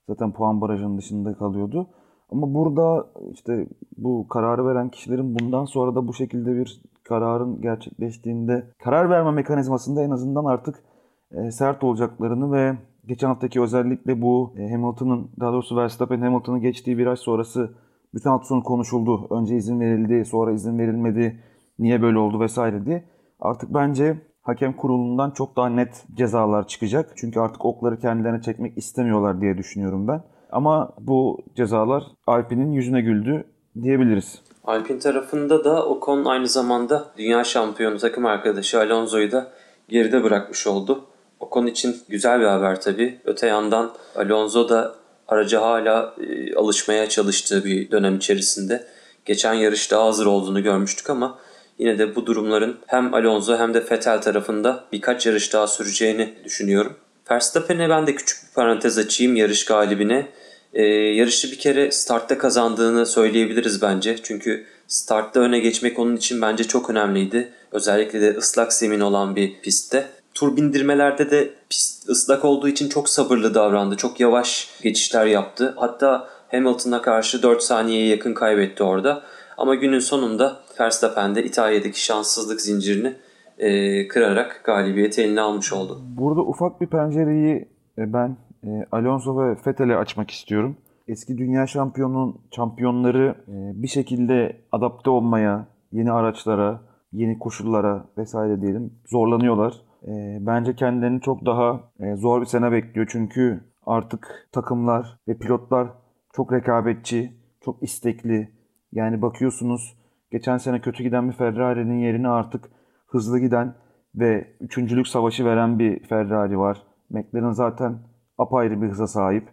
zaten 0.08 0.32
puan 0.32 0.62
barajının 0.62 0.98
dışında 0.98 1.34
kalıyordu. 1.34 1.88
Ama 2.32 2.54
burada 2.54 3.08
işte 3.34 3.68
bu 3.98 4.28
kararı 4.28 4.68
veren 4.68 4.90
kişilerin 4.90 5.40
bundan 5.40 5.66
sonra 5.66 5.96
da 5.96 6.08
bu 6.08 6.14
şekilde 6.14 6.56
bir 6.56 6.82
kararın 7.04 7.62
gerçekleştiğinde 7.62 8.72
karar 8.84 9.10
verme 9.10 9.32
mekanizmasında 9.32 10.02
en 10.02 10.10
azından 10.10 10.46
artık 10.46 10.84
e, 11.32 11.52
sert 11.52 11.84
olacaklarını 11.84 12.52
ve 12.52 12.78
geçen 13.08 13.28
haftaki 13.28 13.62
özellikle 13.62 14.22
bu 14.22 14.54
e, 14.58 14.72
Hamilton'ın 14.72 15.32
daha 15.40 15.54
doğrusu 15.54 15.76
Verstappen 15.78 16.22
Hamilton'ı 16.22 16.60
geçtiği 16.60 16.98
viraj 16.98 17.20
sonrası 17.20 17.72
bütün 18.14 18.30
hafta 18.30 18.48
sonu 18.48 18.64
konuşuldu. 18.64 19.28
Önce 19.36 19.56
izin 19.56 19.80
verildi, 19.80 20.26
sonra 20.26 20.52
izin 20.52 20.80
verilmedi, 20.80 21.44
niye 21.80 22.02
böyle 22.02 22.18
oldu 22.18 22.40
vesaire 22.40 22.86
diye. 22.86 23.04
Artık 23.40 23.74
bence 23.74 24.18
hakem 24.42 24.74
kurulundan 24.74 25.32
çok 25.32 25.56
daha 25.56 25.70
net 25.70 26.06
cezalar 26.14 26.68
çıkacak. 26.68 27.14
Çünkü 27.16 27.40
artık 27.40 27.66
okları 27.66 28.00
kendilerine 28.00 28.42
çekmek 28.42 28.78
istemiyorlar 28.78 29.42
diye 29.42 29.58
düşünüyorum 29.58 30.08
ben. 30.08 30.24
Ama 30.52 30.94
bu 31.00 31.38
cezalar 31.56 32.04
Alpine'in 32.28 32.72
yüzüne 32.72 33.02
güldü 33.02 33.44
diyebiliriz. 33.82 34.42
Alpine 34.64 35.00
tarafında 35.00 35.64
da 35.64 35.86
Ocon 35.86 36.26
aynı 36.26 36.48
zamanda 36.48 37.06
dünya 37.18 37.44
şampiyonu 37.44 37.98
takım 37.98 38.26
arkadaşı 38.26 38.80
Alonso'yu 38.80 39.32
da 39.32 39.52
geride 39.90 40.24
bırakmış 40.24 40.68
oldu. 40.68 41.06
Ocon 41.40 41.66
için 41.68 41.96
güzel 42.10 42.40
bir 42.40 42.46
haber 42.46 42.82
tabii. 42.82 43.20
Öte 43.26 43.48
yandan 43.48 43.92
Alonso 44.16 44.70
da 44.70 44.96
araca 45.32 45.62
hala 45.62 46.16
e, 46.28 46.56
alışmaya 46.56 47.10
çalıştığı 47.10 47.66
bir 47.66 47.92
dönem 47.92 48.18
içerisinde. 48.18 48.88
Geçen 49.26 49.54
yarışta 49.54 50.06
hazır 50.06 50.26
olduğunu 50.26 50.64
görmüştük 50.64 51.10
ama 51.10 51.40
yine 51.80 52.00
de 52.00 52.16
bu 52.16 52.26
durumların 52.26 52.78
hem 52.88 53.14
Alonso 53.14 53.58
hem 53.58 53.74
de 53.74 53.92
Vettel 53.92 54.22
tarafında 54.22 54.84
birkaç 54.92 55.26
yarış 55.26 55.54
daha 55.54 55.68
süreceğini 55.68 56.34
düşünüyorum. 56.44 56.96
Verstappen'e 57.32 57.90
ben 57.90 58.08
de 58.08 58.16
küçük 58.16 58.50
bir 58.50 58.54
parantez 58.54 58.98
açayım 58.98 59.36
yarış 59.36 59.66
galibine. 59.66 60.28
Ee, 60.74 60.84
yarışı 60.84 61.52
bir 61.52 61.60
kere 61.60 61.92
startta 61.92 62.38
kazandığını 62.38 63.06
söyleyebiliriz 63.06 63.82
bence. 63.82 64.18
Çünkü 64.24 64.66
startta 64.88 65.40
öne 65.40 65.60
geçmek 65.60 66.00
onun 66.00 66.16
için 66.16 66.42
bence 66.42 66.64
çok 66.64 66.90
önemliydi. 66.90 67.52
Özellikle 67.72 68.22
de 68.22 68.38
ıslak 68.38 68.74
zemin 68.74 69.00
olan 69.00 69.36
bir 69.36 69.62
pistte. 69.62 70.08
Tur 70.34 70.58
bindirmelerde 70.58 71.32
de 71.32 71.54
pist 71.70 72.10
ıslak 72.10 72.46
olduğu 72.46 72.68
için 72.68 72.90
çok 72.90 73.10
sabırlı 73.10 73.54
davrandı. 73.54 73.98
Çok 73.98 74.20
yavaş 74.20 74.70
geçişler 74.84 75.26
yaptı. 75.26 75.74
Hatta 75.78 76.28
Hamilton'a 76.52 77.02
karşı 77.02 77.44
4 77.44 77.64
saniyeye 77.64 78.08
yakın 78.08 78.34
kaybetti 78.34 78.84
orada. 78.84 79.24
Ama 79.58 79.76
günün 79.76 80.00
sonunda 80.00 80.58
Verstappen 80.80 81.36
de 81.36 81.44
İtalya'daki 81.44 82.04
şanssızlık 82.04 82.62
zincirini 82.62 83.14
e, 83.58 84.08
kırarak 84.08 84.62
galibiyeti 84.64 85.22
eline 85.22 85.42
almış 85.42 85.74
oldu. 85.74 86.02
Burada 86.18 86.42
ufak 86.42 86.82
bir 86.82 86.88
pencereyi 86.88 87.68
e, 87.98 88.14
ben 88.14 88.38
e, 88.64 88.70
Alonso 88.92 89.38
ve 89.38 89.56
Vettel'e 89.68 89.96
açmak 89.96 90.32
istiyorum. 90.32 90.78
Eski 91.08 91.38
dünya 91.38 91.68
şampiyonun 91.68 92.42
şampiyonları 92.56 93.36
e, 93.48 93.84
bir 93.84 93.88
şekilde 93.88 94.58
adapte 94.72 95.10
olmaya, 95.10 95.68
yeni 95.92 96.12
araçlara, 96.12 96.82
yeni 97.14 97.40
koşullara 97.40 98.06
vesaire 98.18 98.62
diyelim 98.62 98.94
zorlanıyorlar. 99.06 99.74
E, 100.08 100.38
bence 100.42 100.76
kendilerini 100.76 101.22
çok 101.22 101.46
daha 101.46 101.80
e, 102.00 102.16
zor 102.16 102.42
bir 102.42 102.46
sene 102.46 102.72
bekliyor. 102.72 103.08
Çünkü 103.12 103.64
artık 103.86 104.50
takımlar 104.52 105.20
ve 105.28 105.38
pilotlar 105.38 105.88
çok 106.34 106.54
rekabetçi, 106.54 107.34
çok 107.62 107.84
istekli. 107.84 108.50
Yani 108.92 109.22
bakıyorsunuz 109.22 109.98
geçen 110.32 110.58
sene 110.58 110.82
kötü 110.82 111.04
giden 111.04 111.30
bir 111.30 111.34
Ferrari'nin 111.34 112.00
yerine 112.00 112.30
artık 112.30 112.72
hızlı 113.08 113.40
giden 113.40 113.76
ve 114.16 114.56
üçüncülük 114.60 115.08
savaşı 115.08 115.46
veren 115.46 115.80
bir 115.80 116.04
Ferrari 116.08 116.60
var. 116.60 116.84
McLaren 117.10 117.52
zaten 117.52 118.00
apayrı 118.38 118.82
bir 118.82 118.88
hıza 118.88 119.08
sahip. 119.08 119.50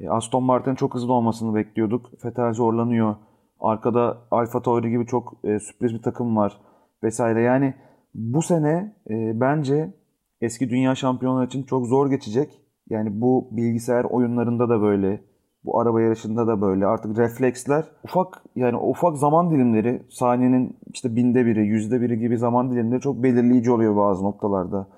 E, 0.00 0.08
Aston 0.08 0.42
Martin 0.42 0.74
çok 0.74 0.94
hızlı 0.94 1.12
olmasını 1.12 1.54
bekliyorduk. 1.54 2.24
Vettel 2.24 2.52
zorlanıyor. 2.52 3.16
Arkada 3.60 4.18
Alfa 4.30 4.62
Tauri 4.62 4.90
gibi 4.90 5.06
çok 5.06 5.34
e, 5.44 5.58
sürpriz 5.58 5.94
bir 5.94 6.02
takım 6.02 6.36
var 6.36 6.60
vesaire. 7.02 7.42
Yani 7.42 7.74
bu 8.14 8.42
sene 8.42 8.96
e, 9.10 9.40
bence 9.40 9.94
eski 10.40 10.70
dünya 10.70 10.94
şampiyonları 10.94 11.46
için 11.46 11.62
çok 11.62 11.86
zor 11.86 12.10
geçecek. 12.10 12.60
Yani 12.90 13.20
bu 13.20 13.48
bilgisayar 13.50 14.04
oyunlarında 14.04 14.68
da 14.68 14.82
böyle, 14.82 15.20
bu 15.64 15.80
araba 15.80 16.00
yarışında 16.00 16.46
da 16.46 16.60
böyle. 16.60 16.86
Artık 16.86 17.18
refleksler 17.18 17.84
ufak 18.04 18.42
yani 18.56 18.76
ufak 18.76 19.16
zaman 19.16 19.50
dilimleri 19.50 20.02
saniyenin 20.10 20.76
işte 20.94 21.16
binde 21.16 21.46
biri, 21.46 21.66
yüzde 21.66 22.00
biri 22.00 22.18
gibi 22.18 22.38
zaman 22.38 22.70
dilimleri 22.70 23.00
çok 23.00 23.22
belirleyici 23.22 23.70
oluyor 23.70 23.96
bazı 23.96 24.24
noktalarda. 24.24 24.88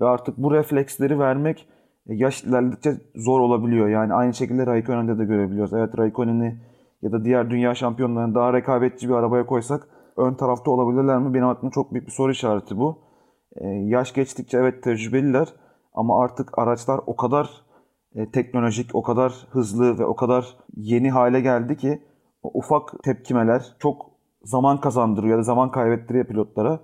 Ve 0.00 0.04
artık 0.04 0.38
bu 0.38 0.54
refleksleri 0.54 1.18
vermek 1.18 1.68
e, 2.06 2.14
yaş 2.14 2.44
ilerledikçe 2.44 2.94
zor 3.14 3.40
olabiliyor. 3.40 3.88
Yani 3.88 4.14
aynı 4.14 4.34
şekilde 4.34 4.66
Raikkonen'de 4.66 5.18
de 5.18 5.24
görebiliyoruz. 5.24 5.72
Evet 5.72 5.98
Raikkonen'i 5.98 6.60
ya 7.02 7.12
da 7.12 7.24
diğer 7.24 7.50
dünya 7.50 7.74
şampiyonlarını 7.74 8.34
daha 8.34 8.52
rekabetçi 8.52 9.08
bir 9.08 9.14
arabaya 9.14 9.46
koysak 9.46 9.88
ön 10.16 10.34
tarafta 10.34 10.70
olabilirler 10.70 11.18
mi? 11.18 11.34
Benim 11.34 11.48
aklıma 11.48 11.70
çok 11.70 11.92
büyük 11.92 12.06
bir 12.06 12.12
soru 12.12 12.32
işareti 12.32 12.78
bu. 12.78 12.98
E, 13.56 13.68
yaş 13.68 14.12
geçtikçe 14.12 14.58
evet 14.58 14.82
tecrübeliler 14.82 15.48
ama 15.94 16.22
artık 16.22 16.58
araçlar 16.58 17.00
o 17.06 17.16
kadar 17.16 17.50
e, 18.14 18.30
teknolojik, 18.30 18.94
o 18.94 19.02
kadar 19.02 19.46
hızlı 19.50 19.98
ve 19.98 20.04
o 20.04 20.16
kadar 20.16 20.56
yeni 20.76 21.10
hale 21.10 21.40
geldi 21.40 21.76
ki 21.76 22.02
ufak 22.42 23.02
tepkimeler 23.02 23.76
çok 23.78 24.10
zaman 24.42 24.80
kazandırıyor 24.80 25.32
ya 25.32 25.38
da 25.38 25.42
zaman 25.42 25.70
kaybettiriyor 25.70 26.24
pilotlara. 26.24 26.80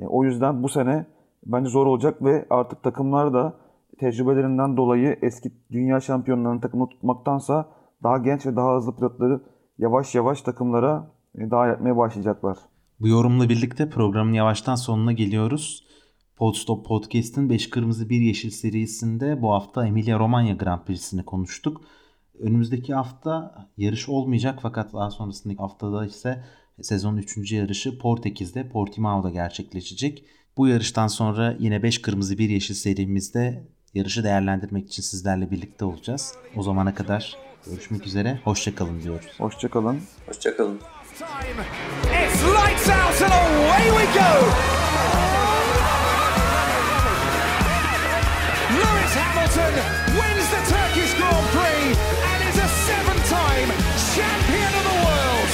E, 0.00 0.06
o 0.06 0.24
yüzden 0.24 0.62
bu 0.62 0.68
sene 0.68 1.06
bence 1.46 1.68
zor 1.70 1.86
olacak 1.86 2.22
ve 2.22 2.46
artık 2.50 2.82
takımlar 2.82 3.34
da 3.34 3.54
tecrübelerinden 4.00 4.76
dolayı 4.76 5.18
eski 5.22 5.52
dünya 5.70 6.00
şampiyonlarının 6.00 6.60
takımını 6.60 6.88
tutmaktansa 6.88 7.68
daha 8.02 8.18
genç 8.18 8.46
ve 8.46 8.56
daha 8.56 8.76
hızlı 8.76 8.96
pilotları 8.96 9.40
yavaş 9.78 10.14
yavaş 10.14 10.42
takımlara 10.42 11.10
e, 11.34 11.50
dahil 11.50 11.72
etmeye 11.72 11.96
başlayacaklar. 11.96 12.56
Bu 13.00 13.08
yorumla 13.08 13.48
birlikte 13.48 13.88
programın 13.88 14.32
yavaştan 14.32 14.74
sonuna 14.74 15.12
geliyoruz. 15.12 15.84
Podstop 16.36 16.86
Podcast'ın 16.86 17.50
5 17.50 17.70
Kırmızı 17.70 18.08
1 18.08 18.20
Yeşil 18.20 18.50
serisinde 18.50 19.42
bu 19.42 19.52
hafta 19.52 19.86
Emilia 19.86 20.18
Romagna 20.18 20.52
Grand 20.52 20.84
Prix'sini 20.84 21.24
konuştuk. 21.24 21.80
Önümüzdeki 22.38 22.94
hafta 22.94 23.54
yarış 23.76 24.08
olmayacak 24.08 24.58
fakat 24.62 24.92
daha 24.92 25.10
sonrasındaki 25.10 25.58
haftada 25.58 26.06
ise 26.06 26.44
sezonun 26.82 27.16
3. 27.16 27.52
yarışı 27.52 27.98
Portekiz'de 27.98 28.68
Portimao'da 28.68 29.30
gerçekleşecek. 29.30 30.24
Bu 30.56 30.68
yarıştan 30.68 31.06
sonra 31.06 31.56
yine 31.58 31.82
5 31.82 32.02
Kırmızı 32.02 32.38
1 32.38 32.48
Yeşil 32.48 32.74
serimizde 32.74 33.68
yarışı 33.94 34.24
değerlendirmek 34.24 34.86
için 34.86 35.02
sizlerle 35.02 35.50
birlikte 35.50 35.84
olacağız. 35.84 36.34
O 36.56 36.62
zamana 36.62 36.94
kadar 36.94 37.36
görüşmek 37.66 38.06
üzere, 38.06 38.40
hoşçakalın 38.44 39.02
diyoruz. 39.02 39.40
Hoşçakalın. 39.40 40.00
Hoşçakalın. 40.26 40.80
Time. 41.18 41.56
It's 42.12 42.42
lights 42.44 42.88
out 42.90 43.16
and 43.22 43.32
away 43.32 43.88
we 43.88 44.04
go. 44.12 44.32
Lewis 48.76 49.14
Hamilton 49.16 49.74
wins 50.12 50.48
the 50.52 50.60
Turkish 50.68 51.16
Grand 51.16 51.48
Prix 51.56 51.96
and 52.20 52.40
is 52.50 52.58
a 52.60 52.68
seven-time 52.68 53.68
champion 54.12 54.68
of 54.76 54.84
the 54.84 54.96
world. 55.06 55.48